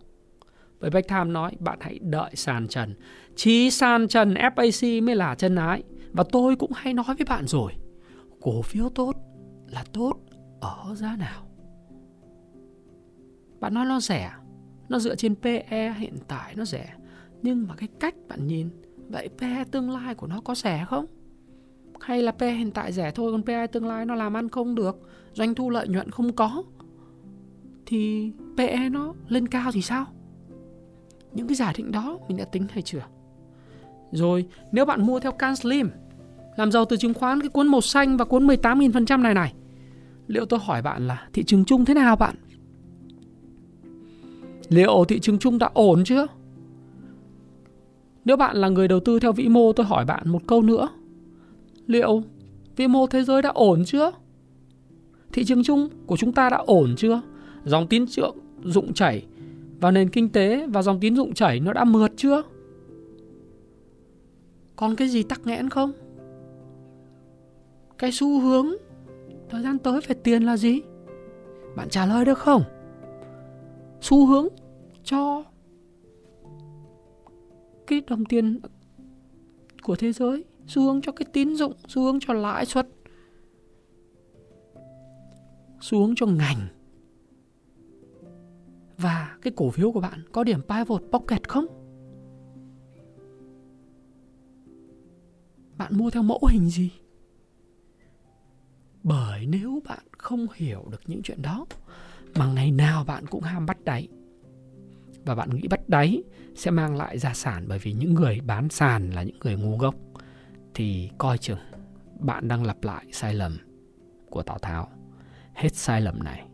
Payback 0.80 1.08
Time 1.08 1.24
nói 1.24 1.56
bạn 1.60 1.78
hãy 1.80 1.98
đợi 2.02 2.30
sàn 2.34 2.68
trần. 2.68 2.94
Chí 3.36 3.70
sàn 3.70 4.08
trần 4.08 4.34
FAC 4.34 5.04
mới 5.04 5.16
là 5.16 5.34
chân 5.34 5.56
ái. 5.56 5.82
Và 6.12 6.24
tôi 6.32 6.56
cũng 6.56 6.72
hay 6.74 6.94
nói 6.94 7.04
với 7.06 7.26
bạn 7.28 7.46
rồi. 7.46 7.72
Cổ 8.40 8.62
phiếu 8.62 8.88
tốt 8.88 9.12
là 9.70 9.84
tốt 9.92 10.12
ở 10.60 10.94
giá 10.94 11.16
nào? 11.18 11.46
Bạn 13.60 13.74
nói 13.74 13.86
nó 13.86 14.00
rẻ. 14.00 14.30
Nó 14.88 14.98
dựa 14.98 15.14
trên 15.14 15.34
PE 15.34 15.94
hiện 15.98 16.14
tại 16.28 16.54
nó 16.56 16.64
rẻ. 16.64 16.94
nhưng 17.42 17.66
mà 17.68 17.74
cái 17.76 17.88
cách 18.00 18.14
bạn 18.28 18.46
nhìn 18.46 18.68
vậy 19.08 19.28
PE 19.38 19.64
tương 19.70 19.90
lai 19.90 20.14
của 20.14 20.26
nó 20.26 20.40
có 20.40 20.54
rẻ 20.54 20.84
không 20.88 21.06
hay 22.04 22.22
là 22.22 22.32
PE 22.32 22.52
hiện 22.52 22.70
tại 22.70 22.92
rẻ 22.92 23.10
thôi, 23.10 23.32
còn 23.32 23.42
PE 23.42 23.66
tương 23.66 23.86
lai 23.86 24.06
nó 24.06 24.14
làm 24.14 24.36
ăn 24.36 24.48
không 24.48 24.74
được, 24.74 24.96
doanh 25.32 25.54
thu 25.54 25.70
lợi 25.70 25.88
nhuận 25.88 26.10
không 26.10 26.32
có, 26.32 26.62
thì 27.86 28.32
PE 28.56 28.88
nó 28.88 29.14
lên 29.28 29.48
cao 29.48 29.72
thì 29.72 29.82
sao? 29.82 30.06
Những 31.32 31.48
cái 31.48 31.54
giả 31.54 31.72
định 31.76 31.92
đó 31.92 32.18
mình 32.28 32.36
đã 32.36 32.44
tính 32.44 32.66
hay 32.70 32.82
chưa? 32.82 33.02
Rồi, 34.12 34.46
nếu 34.72 34.84
bạn 34.84 35.06
mua 35.06 35.20
theo 35.20 35.32
Can 35.32 35.56
Slim, 35.56 35.90
làm 36.56 36.72
giàu 36.72 36.84
từ 36.84 36.96
chứng 36.96 37.14
khoán 37.14 37.40
cái 37.40 37.48
cuốn 37.48 37.68
màu 37.68 37.80
xanh 37.80 38.16
và 38.16 38.24
cuốn 38.24 38.46
18.000% 38.46 39.22
này 39.22 39.34
này, 39.34 39.54
liệu 40.26 40.46
tôi 40.46 40.60
hỏi 40.62 40.82
bạn 40.82 41.06
là 41.06 41.28
thị 41.32 41.44
trường 41.44 41.64
chung 41.64 41.84
thế 41.84 41.94
nào 41.94 42.16
bạn? 42.16 42.34
Liệu 44.68 45.04
thị 45.08 45.18
trường 45.20 45.38
chung 45.38 45.58
đã 45.58 45.70
ổn 45.74 46.04
chưa? 46.04 46.26
Nếu 48.24 48.36
bạn 48.36 48.56
là 48.56 48.68
người 48.68 48.88
đầu 48.88 49.00
tư 49.00 49.18
theo 49.18 49.32
vĩ 49.32 49.48
mô, 49.48 49.72
tôi 49.72 49.86
hỏi 49.86 50.04
bạn 50.04 50.28
một 50.28 50.42
câu 50.46 50.62
nữa 50.62 50.88
liệu 51.86 52.22
vĩ 52.76 52.86
mô 52.86 53.06
thế 53.06 53.22
giới 53.22 53.42
đã 53.42 53.50
ổn 53.50 53.84
chưa? 53.86 54.12
Thị 55.32 55.44
trường 55.44 55.64
chung 55.64 55.88
của 56.06 56.16
chúng 56.16 56.32
ta 56.32 56.50
đã 56.50 56.56
ổn 56.56 56.94
chưa? 56.96 57.20
Dòng 57.64 57.86
tín 57.86 58.06
dụng 58.06 58.38
dụng 58.64 58.92
chảy 58.92 59.26
vào 59.80 59.92
nền 59.92 60.08
kinh 60.08 60.28
tế 60.28 60.66
và 60.66 60.82
dòng 60.82 61.00
tín 61.00 61.16
dụng 61.16 61.34
chảy 61.34 61.60
nó 61.60 61.72
đã 61.72 61.84
mượt 61.84 62.12
chưa? 62.16 62.42
Còn 64.76 64.96
cái 64.96 65.08
gì 65.08 65.22
tắc 65.22 65.46
nghẽn 65.46 65.68
không? 65.68 65.92
Cái 67.98 68.12
xu 68.12 68.40
hướng 68.40 68.66
thời 69.50 69.62
gian 69.62 69.78
tới 69.78 70.00
về 70.08 70.14
tiền 70.22 70.42
là 70.42 70.56
gì? 70.56 70.80
Bạn 71.76 71.88
trả 71.88 72.06
lời 72.06 72.24
được 72.24 72.38
không? 72.38 72.62
Xu 74.00 74.26
hướng 74.26 74.48
cho 75.04 75.44
cái 77.86 78.02
đồng 78.08 78.24
tiền 78.24 78.60
của 79.82 79.96
thế 79.96 80.12
giới 80.12 80.44
xu 80.66 80.82
hướng 80.82 81.00
cho 81.02 81.12
cái 81.12 81.26
tín 81.32 81.56
dụng, 81.56 81.72
xu 81.88 82.02
hướng 82.02 82.18
cho 82.20 82.34
lãi 82.34 82.66
suất, 82.66 82.88
xu 85.80 85.98
hướng 85.98 86.14
cho 86.16 86.26
ngành. 86.26 86.66
Và 88.98 89.36
cái 89.42 89.52
cổ 89.56 89.70
phiếu 89.70 89.92
của 89.92 90.00
bạn 90.00 90.22
có 90.32 90.44
điểm 90.44 90.60
pivot 90.68 91.02
pocket 91.12 91.48
không? 91.48 91.66
Bạn 95.78 95.92
mua 95.96 96.10
theo 96.10 96.22
mẫu 96.22 96.40
hình 96.50 96.70
gì? 96.70 96.90
Bởi 99.02 99.46
nếu 99.46 99.82
bạn 99.84 100.04
không 100.18 100.46
hiểu 100.54 100.84
được 100.90 101.00
những 101.06 101.22
chuyện 101.22 101.42
đó, 101.42 101.66
mà 102.34 102.52
ngày 102.52 102.70
nào 102.70 103.04
bạn 103.04 103.26
cũng 103.26 103.42
ham 103.42 103.66
bắt 103.66 103.84
đáy, 103.84 104.08
và 105.24 105.34
bạn 105.34 105.50
nghĩ 105.50 105.68
bắt 105.68 105.88
đáy 105.88 106.22
sẽ 106.54 106.70
mang 106.70 106.96
lại 106.96 107.18
gia 107.18 107.34
sản 107.34 107.64
bởi 107.68 107.78
vì 107.78 107.92
những 107.92 108.14
người 108.14 108.40
bán 108.40 108.68
sàn 108.68 109.10
là 109.10 109.22
những 109.22 109.38
người 109.44 109.56
ngu 109.56 109.78
gốc 109.78 109.94
thì 110.74 111.10
coi 111.18 111.38
chừng 111.38 111.58
bạn 112.20 112.48
đang 112.48 112.64
lặp 112.64 112.84
lại 112.84 113.04
sai 113.12 113.34
lầm 113.34 113.58
của 114.30 114.42
Tào 114.42 114.58
Tháo. 114.58 114.88
Hết 115.54 115.74
sai 115.74 116.00
lầm 116.00 116.22
này 116.22 116.46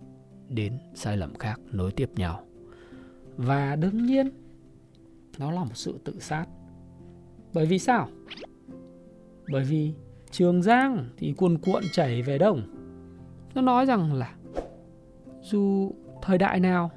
đến 0.49 0.79
sai 0.95 1.17
lầm 1.17 1.35
khác 1.35 1.61
nối 1.73 1.93
tiếp 1.93 2.11
nhau. 2.17 2.45
Và 3.37 3.77
đương 3.77 4.07
nhiên, 4.07 4.31
nó 5.39 5.51
là 5.51 5.61
một 5.61 5.75
sự 5.75 5.99
tự 6.05 6.21
sát. 6.21 6.47
Bởi 7.53 7.67
vì 7.67 7.79
sao? 7.79 8.09
Bởi 9.53 9.65
vì 9.65 9.95
Trường 10.31 10.63
Giang 10.63 11.09
thì 11.17 11.33
cuồn 11.33 11.59
cuộn 11.59 11.83
chảy 11.93 12.23
về 12.23 12.39
đông. 12.39 12.63
Nó 13.55 13.63
nói 13.63 13.87
rằng 13.87 14.15
là 14.15 14.35
dù 15.43 15.93
thời 16.23 16.39
đại 16.39 16.61
nào 16.61 16.91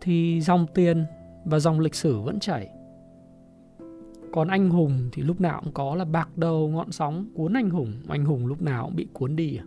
thì 0.00 0.40
dòng 0.40 0.66
tiền 0.74 1.04
và 1.44 1.58
dòng 1.58 1.80
lịch 1.80 1.94
sử 1.94 2.20
vẫn 2.20 2.40
chảy. 2.40 2.68
Còn 4.32 4.48
anh 4.48 4.70
hùng 4.70 5.08
thì 5.12 5.22
lúc 5.22 5.40
nào 5.40 5.60
cũng 5.64 5.72
có 5.72 5.94
là 5.94 6.04
bạc 6.04 6.28
đầu 6.36 6.68
ngọn 6.68 6.92
sóng 6.92 7.26
cuốn 7.34 7.52
anh 7.52 7.70
hùng, 7.70 7.92
anh 8.08 8.24
hùng 8.24 8.46
lúc 8.46 8.62
nào 8.62 8.84
cũng 8.84 8.96
bị 8.96 9.06
cuốn 9.12 9.36
đi. 9.36 9.56
À. 9.56 9.64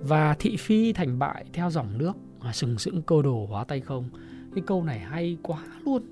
Và 0.00 0.34
thị 0.38 0.56
phi 0.56 0.92
thành 0.92 1.18
bại 1.18 1.44
theo 1.52 1.70
dòng 1.70 1.98
nước, 1.98 2.12
à, 2.40 2.52
sừng 2.52 2.78
sững 2.78 3.02
cơ 3.02 3.22
đồ 3.22 3.46
hóa 3.46 3.64
tay 3.64 3.80
không. 3.80 4.08
Cái 4.54 4.64
câu 4.66 4.84
này 4.84 4.98
hay 4.98 5.38
quá 5.42 5.64
luôn. 5.84 6.02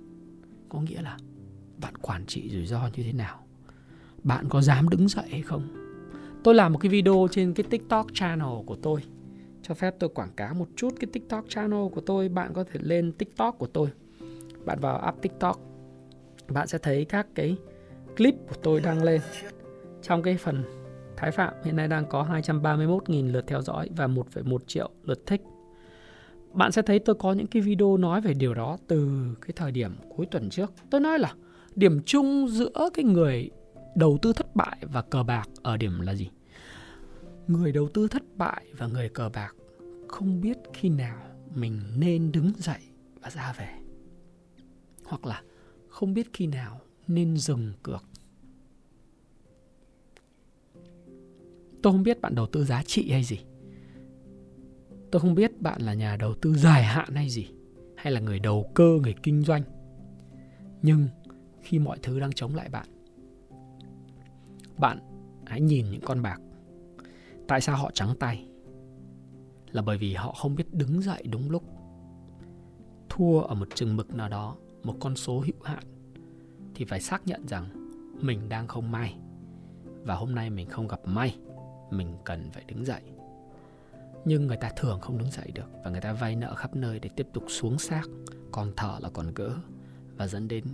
Có 0.69 0.81
nghĩa 0.81 1.03
là 1.03 1.17
bạn 1.81 1.95
quản 2.03 2.27
trị 2.27 2.51
rủi 2.51 2.67
ro 2.67 2.89
như 2.97 3.03
thế 3.03 3.13
nào? 3.13 3.39
Bạn 4.23 4.49
có 4.49 4.61
dám 4.61 4.89
đứng 4.89 5.09
dậy 5.09 5.25
hay 5.31 5.43
không? 5.43 5.63
Tôi 6.45 6.55
làm 6.55 6.73
một 6.73 6.79
cái 6.79 6.91
video 6.91 7.29
trên 7.31 7.55
cái 7.55 7.65
TikTok 7.71 8.07
channel 8.15 8.65
của 8.67 8.77
tôi 8.77 9.03
cho 9.69 9.75
phép 9.75 9.95
tôi 9.99 10.11
quảng 10.11 10.33
cáo 10.37 10.55
một 10.55 10.69
chút 10.77 10.95
cái 11.01 11.09
TikTok 11.13 11.45
channel 11.49 11.89
của 11.95 12.01
tôi, 12.01 12.29
bạn 12.29 12.53
có 12.55 12.65
thể 12.65 12.81
lên 12.83 13.13
TikTok 13.13 13.59
của 13.59 13.67
tôi. 13.67 13.89
Bạn 14.65 14.79
vào 14.81 14.99
app 14.99 15.23
TikTok, 15.23 15.61
bạn 16.49 16.67
sẽ 16.67 16.79
thấy 16.79 17.05
các 17.05 17.27
cái 17.35 17.57
clip 18.17 18.35
của 18.49 18.55
tôi 18.63 18.81
đăng 18.81 19.03
lên. 19.03 19.21
Trong 20.03 20.23
cái 20.23 20.37
phần 20.37 20.65
Thái 21.17 21.31
Phạm 21.31 21.55
hiện 21.65 21.77
nay 21.77 21.89
đang 21.89 22.07
có 22.09 22.27
231.000 22.31 23.33
lượt 23.33 23.45
theo 23.47 23.63
dõi 23.63 23.89
và 23.97 24.07
1,1 24.07 24.59
triệu 24.67 24.91
lượt 25.05 25.27
thích. 25.27 25.41
Bạn 26.53 26.73
sẽ 26.73 26.83
thấy 26.83 26.99
tôi 26.99 27.17
có 27.19 27.33
những 27.33 27.47
cái 27.47 27.63
video 27.63 27.97
nói 27.97 28.21
về 28.21 28.35
điều 28.35 28.55
đó 28.55 28.79
từ 28.87 29.09
cái 29.41 29.53
thời 29.57 29.73
điểm 29.73 29.97
cuối 30.17 30.27
tuần 30.31 30.51
trước. 30.51 30.73
Tôi 30.91 31.01
nói 31.01 31.19
là 31.19 31.35
điểm 31.75 32.01
chung 32.07 32.49
giữa 32.49 32.91
cái 32.95 33.05
người 33.05 33.51
đầu 33.95 34.19
tư 34.23 34.33
thất 34.33 34.57
bại 34.57 34.77
và 34.83 35.03
cờ 35.03 35.23
bạc 35.23 35.49
ở 35.63 35.77
điểm 35.77 36.01
là 36.01 36.15
gì? 36.15 36.31
người 37.49 37.73
đầu 37.73 37.89
tư 37.89 38.09
thất 38.09 38.23
bại 38.37 38.67
và 38.79 38.87
người 38.87 39.09
cờ 39.09 39.29
bạc 39.35 39.55
không 40.09 40.41
biết 40.41 40.57
khi 40.73 40.89
nào 40.89 41.19
mình 41.55 41.83
nên 41.97 42.33
đứng 42.33 42.53
dậy 42.59 42.81
và 43.21 43.31
ra 43.31 43.55
về 43.59 43.69
hoặc 45.05 45.27
là 45.27 45.43
không 45.97 46.15
biết 46.15 46.33
khi 46.33 46.47
nào 46.47 46.81
nên 47.09 47.37
dừng 47.37 47.73
cược. 47.83 48.05
Tôi 51.83 51.93
không 51.93 52.03
biết 52.03 52.21
bạn 52.21 52.35
đầu 52.35 52.47
tư 52.47 52.65
giá 52.65 52.83
trị 52.83 53.11
hay 53.11 53.25
gì. 53.25 53.39
Tôi 55.11 55.21
không 55.21 55.35
biết 55.35 55.61
bạn 55.61 55.83
là 55.83 55.95
nhà 55.95 56.17
đầu 56.17 56.35
tư 56.35 56.55
dài 56.55 56.83
hạn 56.85 57.15
hay 57.15 57.29
gì, 57.29 57.49
hay 57.97 58.13
là 58.13 58.21
người 58.21 58.39
đầu 58.39 58.71
cơ, 58.75 58.99
người 59.03 59.15
kinh 59.23 59.43
doanh. 59.43 59.63
Nhưng 60.83 61.09
khi 61.61 61.79
mọi 61.79 61.99
thứ 62.03 62.21
đang 62.21 62.33
chống 62.33 62.55
lại 62.55 62.69
bạn 62.69 62.87
bạn 64.79 64.99
hãy 65.47 65.61
nhìn 65.61 65.91
những 65.91 66.03
con 66.05 66.23
bạc. 66.23 66.41
Tại 67.49 67.61
sao 67.61 67.77
họ 67.77 67.91
trắng 67.95 68.15
tay? 68.21 68.49
Là 69.73 69.83
bởi 69.83 69.99
vì 69.99 70.15
họ 70.15 70.33
không 70.33 70.55
biết 70.55 70.75
đứng 70.75 71.03
dậy 71.03 71.23
đúng 71.31 71.51
lúc. 71.51 71.63
Thua 73.09 73.41
ở 73.41 73.55
một 73.55 73.69
chừng 73.75 73.97
mực 73.97 74.15
nào 74.15 74.29
đó 74.29 74.57
một 74.87 74.97
con 75.01 75.17
số 75.17 75.41
hữu 75.41 75.63
hạn, 75.65 75.83
thì 76.75 76.85
phải 76.85 77.01
xác 77.01 77.27
nhận 77.27 77.49
rằng 77.49 77.91
mình 78.21 78.49
đang 78.49 78.67
không 78.67 78.93
may. 78.93 79.17
Và 80.05 80.15
hôm 80.15 80.35
nay 80.35 80.51
mình 80.51 80.69
không 80.69 80.89
gặp 80.89 81.01
may, 81.05 81.37
mình 81.91 82.17
cần 82.25 82.51
phải 82.53 82.65
đứng 82.69 82.85
dậy. 82.85 83.03
Nhưng 84.25 84.47
người 84.47 84.57
ta 84.57 84.71
thường 84.77 85.01
không 85.01 85.19
đứng 85.19 85.31
dậy 85.31 85.51
được 85.55 85.71
và 85.85 85.91
người 85.91 86.01
ta 86.01 86.13
vay 86.13 86.37
nợ 86.37 86.55
khắp 86.55 86.77
nơi 86.77 87.01
để 87.01 87.09
tiếp 87.17 87.27
tục 87.33 87.45
xuống 87.49 87.79
xác, 87.79 88.03
còn 88.53 88.73
thở 88.77 88.99
là 89.03 89.11
còn 89.11 89.35
gỡ 89.35 89.57
và 90.17 90.27
dẫn 90.27 90.49
đến 90.49 90.65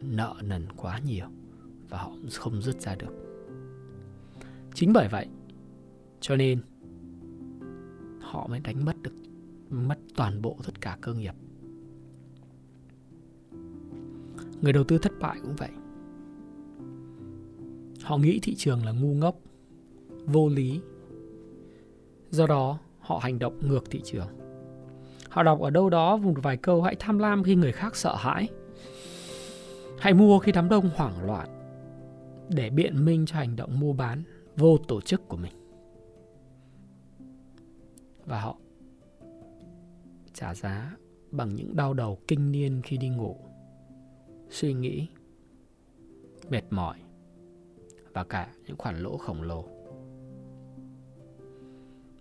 nợ 0.00 0.34
nần 0.42 0.66
quá 0.76 0.98
nhiều 0.98 1.26
và 1.88 1.98
họ 1.98 2.10
không 2.38 2.62
dứt 2.62 2.80
ra 2.80 2.94
được. 2.94 3.12
Chính 4.74 4.92
bởi 4.92 5.08
vậy, 5.08 5.26
cho 6.20 6.36
nên 6.36 6.60
họ 8.20 8.46
mới 8.46 8.60
đánh 8.60 8.84
mất 8.84 9.02
được, 9.02 9.14
mất 9.70 9.98
toàn 10.16 10.42
bộ 10.42 10.56
tất 10.64 10.80
cả 10.80 10.98
cơ 11.00 11.14
nghiệp. 11.14 11.34
Người 14.62 14.72
đầu 14.72 14.84
tư 14.84 14.98
thất 14.98 15.12
bại 15.20 15.36
cũng 15.42 15.56
vậy. 15.56 15.70
Họ 18.02 18.18
nghĩ 18.18 18.40
thị 18.42 18.54
trường 18.54 18.84
là 18.84 18.92
ngu 18.92 19.14
ngốc, 19.14 19.36
vô 20.26 20.48
lý. 20.48 20.80
Do 22.30 22.46
đó, 22.46 22.78
họ 22.98 23.18
hành 23.18 23.38
động 23.38 23.58
ngược 23.68 23.90
thị 23.90 24.00
trường. 24.04 24.28
Họ 25.28 25.42
đọc 25.42 25.60
ở 25.60 25.70
đâu 25.70 25.90
đó 25.90 26.16
một 26.16 26.34
vài 26.42 26.56
câu 26.56 26.82
hãy 26.82 26.96
tham 26.98 27.18
lam 27.18 27.42
khi 27.42 27.54
người 27.54 27.72
khác 27.72 27.96
sợ 27.96 28.16
hãi. 28.16 28.48
Hãy 29.98 30.14
mua 30.14 30.38
khi 30.38 30.52
đám 30.52 30.68
đông 30.68 30.90
hoảng 30.96 31.26
loạn 31.26 31.48
để 32.48 32.70
biện 32.70 33.04
minh 33.04 33.26
cho 33.26 33.36
hành 33.36 33.56
động 33.56 33.80
mua 33.80 33.92
bán 33.92 34.22
vô 34.56 34.78
tổ 34.88 35.00
chức 35.00 35.28
của 35.28 35.36
mình. 35.36 35.52
Và 38.26 38.40
họ 38.40 38.56
trả 40.32 40.54
giá 40.54 40.96
bằng 41.30 41.54
những 41.54 41.76
đau 41.76 41.94
đầu 41.94 42.18
kinh 42.28 42.52
niên 42.52 42.80
khi 42.84 42.96
đi 42.96 43.08
ngủ 43.08 43.36
suy 44.52 44.72
nghĩ, 44.72 45.08
mệt 46.50 46.62
mỏi 46.70 46.98
và 48.12 48.24
cả 48.24 48.52
những 48.66 48.76
khoản 48.76 48.98
lỗ 48.98 49.16
khổng 49.16 49.42
lồ. 49.42 49.68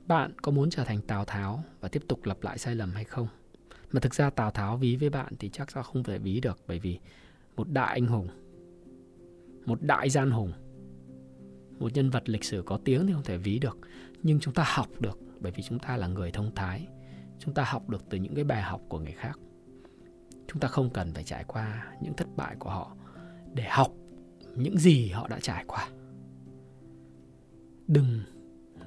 Bạn 0.08 0.34
có 0.42 0.52
muốn 0.52 0.70
trở 0.70 0.84
thành 0.84 1.02
tào 1.02 1.26
tháo 1.26 1.64
và 1.80 1.90
tiếp 1.90 2.04
tục 2.08 2.26
lặp 2.26 2.44
lại 2.44 2.58
sai 2.58 2.76
lầm 2.76 2.92
hay 2.92 3.04
không? 3.04 3.28
Mà 3.92 4.00
thực 4.00 4.16
ra 4.16 4.30
tào 4.30 4.52
tháo 4.52 4.78
ví 4.78 4.96
với 4.96 5.10
bạn 5.10 5.34
thì 5.40 5.50
chắc 5.50 5.78
là 5.78 5.84
không 5.84 6.04
thể 6.04 6.18
ví 6.18 6.40
được, 6.40 6.60
bởi 6.68 6.80
vì 6.80 7.00
một 7.56 7.70
đại 7.72 7.94
anh 7.94 8.08
hùng, 8.08 8.28
một 9.66 9.82
đại 9.82 10.10
gian 10.10 10.32
hùng, 10.32 10.54
một 11.80 11.94
nhân 11.94 12.10
vật 12.10 12.30
lịch 12.30 12.44
sử 12.44 12.64
có 12.66 12.80
tiếng 12.86 13.08
thì 13.08 13.14
không 13.14 13.24
thể 13.24 13.38
ví 13.38 13.60
được. 13.60 13.78
Nhưng 14.24 14.40
chúng 14.40 14.54
ta 14.54 14.64
học 14.68 14.88
được, 15.00 15.20
bởi 15.40 15.52
vì 15.52 15.64
chúng 15.64 15.80
ta 15.80 15.98
là 15.98 16.08
người 16.08 16.32
thông 16.32 16.56
thái. 16.56 16.88
Chúng 17.40 17.54
ta 17.54 17.64
học 17.64 17.90
được 17.90 18.04
từ 18.10 18.18
những 18.18 18.36
cái 18.36 18.44
bài 18.44 18.62
học 18.62 18.82
của 18.90 19.00
người 19.00 19.14
khác 19.14 19.40
chúng 20.52 20.60
ta 20.60 20.68
không 20.68 20.90
cần 20.90 21.14
phải 21.14 21.24
trải 21.24 21.44
qua 21.48 21.86
những 22.02 22.14
thất 22.14 22.28
bại 22.36 22.56
của 22.60 22.70
họ 22.70 22.92
để 23.54 23.64
học 23.70 23.92
những 24.56 24.78
gì 24.78 25.10
họ 25.10 25.28
đã 25.28 25.40
trải 25.42 25.64
qua. 25.68 25.88
Đừng 27.88 28.20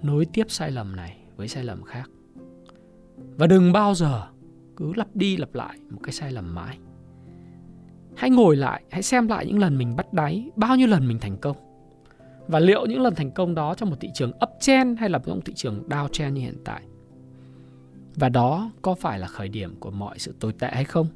nối 0.03 0.27
tiếp 0.33 0.47
sai 0.49 0.71
lầm 0.71 0.97
này 0.97 1.19
với 1.37 1.49
sai 1.49 1.65
lầm 1.65 1.83
khác. 1.83 2.11
Và 3.17 3.47
đừng 3.47 3.73
bao 3.73 3.95
giờ 3.95 4.27
cứ 4.77 4.93
lặp 4.97 5.17
đi 5.17 5.37
lặp 5.37 5.55
lại 5.55 5.79
một 5.91 6.01
cái 6.03 6.13
sai 6.13 6.33
lầm 6.33 6.55
mãi. 6.55 6.79
Hãy 8.17 8.31
ngồi 8.31 8.57
lại, 8.57 8.85
hãy 8.91 9.03
xem 9.03 9.29
lại 9.29 9.47
những 9.47 9.59
lần 9.59 9.79
mình 9.79 9.97
bắt 9.97 10.13
đáy, 10.13 10.51
bao 10.57 10.77
nhiêu 10.77 10.87
lần 10.87 11.09
mình 11.09 11.19
thành 11.21 11.37
công. 11.37 11.57
Và 12.49 12.59
liệu 12.59 12.87
những 12.87 13.01
lần 13.01 13.15
thành 13.15 13.31
công 13.31 13.55
đó 13.55 13.75
trong 13.75 13.91
một 13.91 13.97
thị 14.01 14.11
trường 14.15 14.33
uptrend 14.47 14.99
hay 14.99 15.11
là 15.11 15.19
trong 15.27 15.41
thị 15.41 15.53
trường 15.57 15.89
downtrend 15.89 16.33
như 16.33 16.41
hiện 16.41 16.63
tại? 16.65 16.83
Và 18.15 18.29
đó 18.29 18.71
có 18.83 18.95
phải 18.95 19.19
là 19.19 19.27
khởi 19.27 19.49
điểm 19.49 19.77
của 19.81 19.91
mọi 19.91 20.19
sự 20.19 20.35
tồi 20.41 20.53
tệ 20.53 20.69
hay 20.73 20.85
không? 20.85 21.07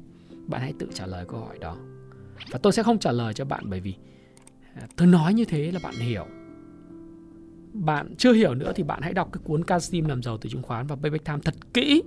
Bạn 0.49 0.61
hãy 0.61 0.73
tự 0.79 0.87
trả 0.93 1.05
lời 1.05 1.25
câu 1.27 1.39
hỏi 1.39 1.59
đó. 1.59 1.77
Và 2.51 2.59
tôi 2.63 2.73
sẽ 2.73 2.83
không 2.83 2.99
trả 2.99 3.11
lời 3.11 3.33
cho 3.33 3.45
bạn 3.45 3.63
bởi 3.69 3.79
vì 3.79 3.95
à, 4.73 4.87
tôi 4.97 5.07
nói 5.07 5.33
như 5.33 5.45
thế 5.45 5.71
là 5.71 5.79
bạn 5.83 5.93
hiểu. 5.93 6.25
Bạn 7.73 8.15
chưa 8.17 8.33
hiểu 8.33 8.53
nữa 8.55 8.71
thì 8.75 8.83
bạn 8.83 9.01
hãy 9.01 9.13
đọc 9.13 9.29
cái 9.33 9.41
cuốn 9.43 9.63
Casim 9.63 10.05
làm 10.05 10.23
giàu 10.23 10.37
từ 10.37 10.49
chứng 10.49 10.63
khoán 10.63 10.87
và 10.87 10.95
Payback 10.95 11.25
Time 11.25 11.39
thật 11.45 11.55
kỹ. 11.73 12.03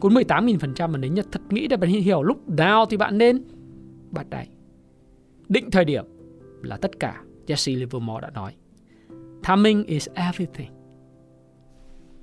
Cuốn 0.00 0.14
18.000% 0.14 0.88
mà 0.88 0.98
đến 0.98 1.14
nhật 1.14 1.26
thật 1.32 1.42
nghĩ 1.50 1.68
để 1.68 1.76
bạn 1.76 1.90
hiểu 1.90 2.22
lúc 2.22 2.48
nào 2.48 2.86
thì 2.86 2.96
bạn 2.96 3.18
nên 3.18 3.44
bắt 4.10 4.30
đáy 4.30 4.48
định 5.52 5.70
thời 5.70 5.84
điểm 5.84 6.04
là 6.62 6.76
tất 6.76 7.00
cả. 7.00 7.22
Jesse 7.46 7.78
Livermore 7.78 8.20
đã 8.20 8.30
nói, 8.30 8.54
timing 9.48 9.84
is 9.84 10.08
everything. 10.14 10.70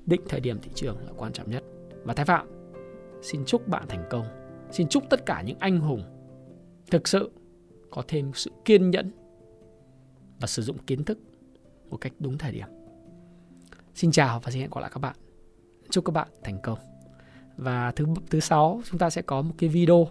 Định 0.05 0.21
thời 0.29 0.39
điểm 0.39 0.59
thị 0.61 0.71
trường 0.75 0.97
là 1.05 1.11
quan 1.17 1.33
trọng 1.33 1.49
nhất. 1.49 1.63
Và 2.03 2.13
Thái 2.13 2.25
Phạm, 2.25 2.47
xin 3.21 3.45
chúc 3.45 3.67
bạn 3.67 3.85
thành 3.89 4.03
công 4.09 4.38
xin 4.71 4.87
chúc 4.87 5.03
tất 5.09 5.25
cả 5.25 5.41
những 5.41 5.57
anh 5.59 5.79
hùng 5.79 6.03
thực 6.91 7.07
sự 7.07 7.31
có 7.91 8.03
thêm 8.07 8.31
sự 8.33 8.51
kiên 8.65 8.91
nhẫn 8.91 9.11
và 10.39 10.47
sử 10.47 10.61
dụng 10.61 10.77
kiến 10.77 11.03
thức 11.03 11.19
một 11.89 11.97
cách 11.97 12.13
đúng 12.19 12.37
thời 12.37 12.51
điểm. 12.51 12.67
Xin 13.95 14.11
chào 14.11 14.39
và 14.39 14.51
xin 14.51 14.61
hẹn 14.61 14.69
gặp 14.75 14.81
lại 14.81 14.91
các 14.93 14.99
bạn. 14.99 15.15
Chúc 15.89 16.05
các 16.05 16.11
bạn 16.11 16.27
thành 16.43 16.59
công. 16.63 16.79
Và 17.57 17.91
thứ 17.91 18.05
thứ 18.29 18.39
sáu, 18.39 18.81
chúng 18.85 18.99
ta 18.99 19.09
sẽ 19.09 19.21
có 19.21 19.41
một 19.41 19.53
cái 19.57 19.69
video 19.69 20.07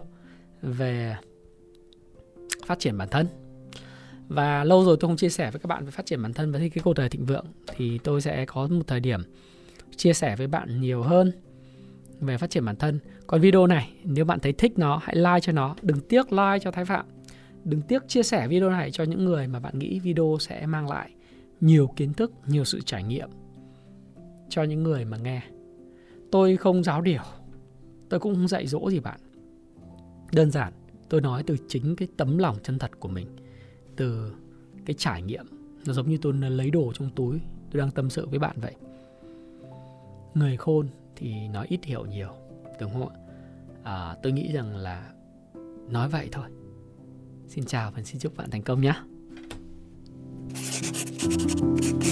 về 0.61 1.15
phát 2.65 2.79
triển 2.79 2.97
bản 2.97 3.09
thân. 3.09 3.27
Và 4.27 4.63
lâu 4.63 4.85
rồi 4.85 4.97
tôi 4.99 5.09
không 5.09 5.17
chia 5.17 5.29
sẻ 5.29 5.51
với 5.51 5.59
các 5.59 5.67
bạn 5.67 5.85
về 5.85 5.91
phát 5.91 6.05
triển 6.05 6.21
bản 6.21 6.33
thân 6.33 6.51
và 6.51 6.59
cái 6.59 6.69
cuộc 6.83 6.93
đời 6.93 7.09
thịnh 7.09 7.25
vượng, 7.25 7.45
thì 7.67 7.97
tôi 7.97 8.21
sẽ 8.21 8.45
có 8.45 8.67
một 8.67 8.87
thời 8.87 8.99
điểm 8.99 9.21
chia 9.95 10.13
sẻ 10.13 10.35
với 10.35 10.47
bạn 10.47 10.81
nhiều 10.81 11.01
hơn 11.03 11.31
về 12.19 12.37
phát 12.37 12.49
triển 12.49 12.65
bản 12.65 12.75
thân. 12.75 12.99
Còn 13.27 13.41
video 13.41 13.67
này, 13.67 13.93
nếu 14.03 14.25
bạn 14.25 14.39
thấy 14.39 14.53
thích 14.53 14.79
nó, 14.79 14.99
hãy 15.03 15.15
like 15.15 15.39
cho 15.41 15.51
nó. 15.51 15.75
Đừng 15.81 15.99
tiếc 15.99 16.31
like 16.31 16.59
cho 16.61 16.71
thái 16.71 16.85
phạm. 16.85 17.05
Đừng 17.63 17.81
tiếc 17.81 18.07
chia 18.07 18.23
sẻ 18.23 18.47
video 18.47 18.69
này 18.69 18.91
cho 18.91 19.03
những 19.03 19.25
người 19.25 19.47
mà 19.47 19.59
bạn 19.59 19.79
nghĩ 19.79 19.99
video 19.99 20.37
sẽ 20.39 20.65
mang 20.65 20.89
lại 20.89 21.11
nhiều 21.61 21.87
kiến 21.95 22.13
thức, 22.13 22.31
nhiều 22.47 22.63
sự 22.63 22.81
trải 22.81 23.03
nghiệm 23.03 23.29
cho 24.49 24.63
những 24.63 24.83
người 24.83 25.05
mà 25.05 25.17
nghe. 25.17 25.41
Tôi 26.31 26.57
không 26.57 26.83
giáo 26.83 27.01
điều. 27.01 27.21
Tôi 28.09 28.19
cũng 28.19 28.35
không 28.35 28.47
dạy 28.47 28.67
dỗ 28.67 28.89
gì 28.89 28.99
bạn. 28.99 29.19
Đơn 30.31 30.51
giản, 30.51 30.73
tôi 31.09 31.21
nói 31.21 31.43
từ 31.43 31.57
chính 31.67 31.95
cái 31.95 32.07
tấm 32.17 32.37
lòng 32.37 32.57
chân 32.63 32.79
thật 32.79 32.99
của 32.99 33.09
mình, 33.09 33.27
từ 33.95 34.33
cái 34.85 34.93
trải 34.93 35.21
nghiệm. 35.21 35.45
Nó 35.85 35.93
giống 35.93 36.09
như 36.09 36.17
tôi 36.21 36.33
lấy 36.33 36.71
đồ 36.71 36.93
trong 36.93 37.09
túi, 37.15 37.39
tôi 37.71 37.79
đang 37.79 37.91
tâm 37.91 38.09
sự 38.09 38.27
với 38.27 38.39
bạn 38.39 38.55
vậy. 38.61 38.75
Người 40.33 40.57
khôn 40.57 40.87
thì 41.19 41.47
nói 41.47 41.65
ít 41.69 41.79
hiểu 41.83 42.05
nhiều 42.05 42.29
đúng 42.79 42.93
không 42.93 43.09
ạ? 43.09 43.15
À, 43.83 44.15
tôi 44.23 44.31
nghĩ 44.31 44.51
rằng 44.51 44.75
là 44.75 45.11
nói 45.89 46.09
vậy 46.09 46.29
thôi. 46.31 46.45
Xin 47.47 47.65
chào 47.65 47.91
và 47.91 48.03
xin 48.03 48.19
chúc 48.19 48.37
bạn 48.37 48.49
thành 48.49 48.61
công 48.61 48.81
nhé. 48.81 48.93
thank 51.29 52.03
you 52.03 52.08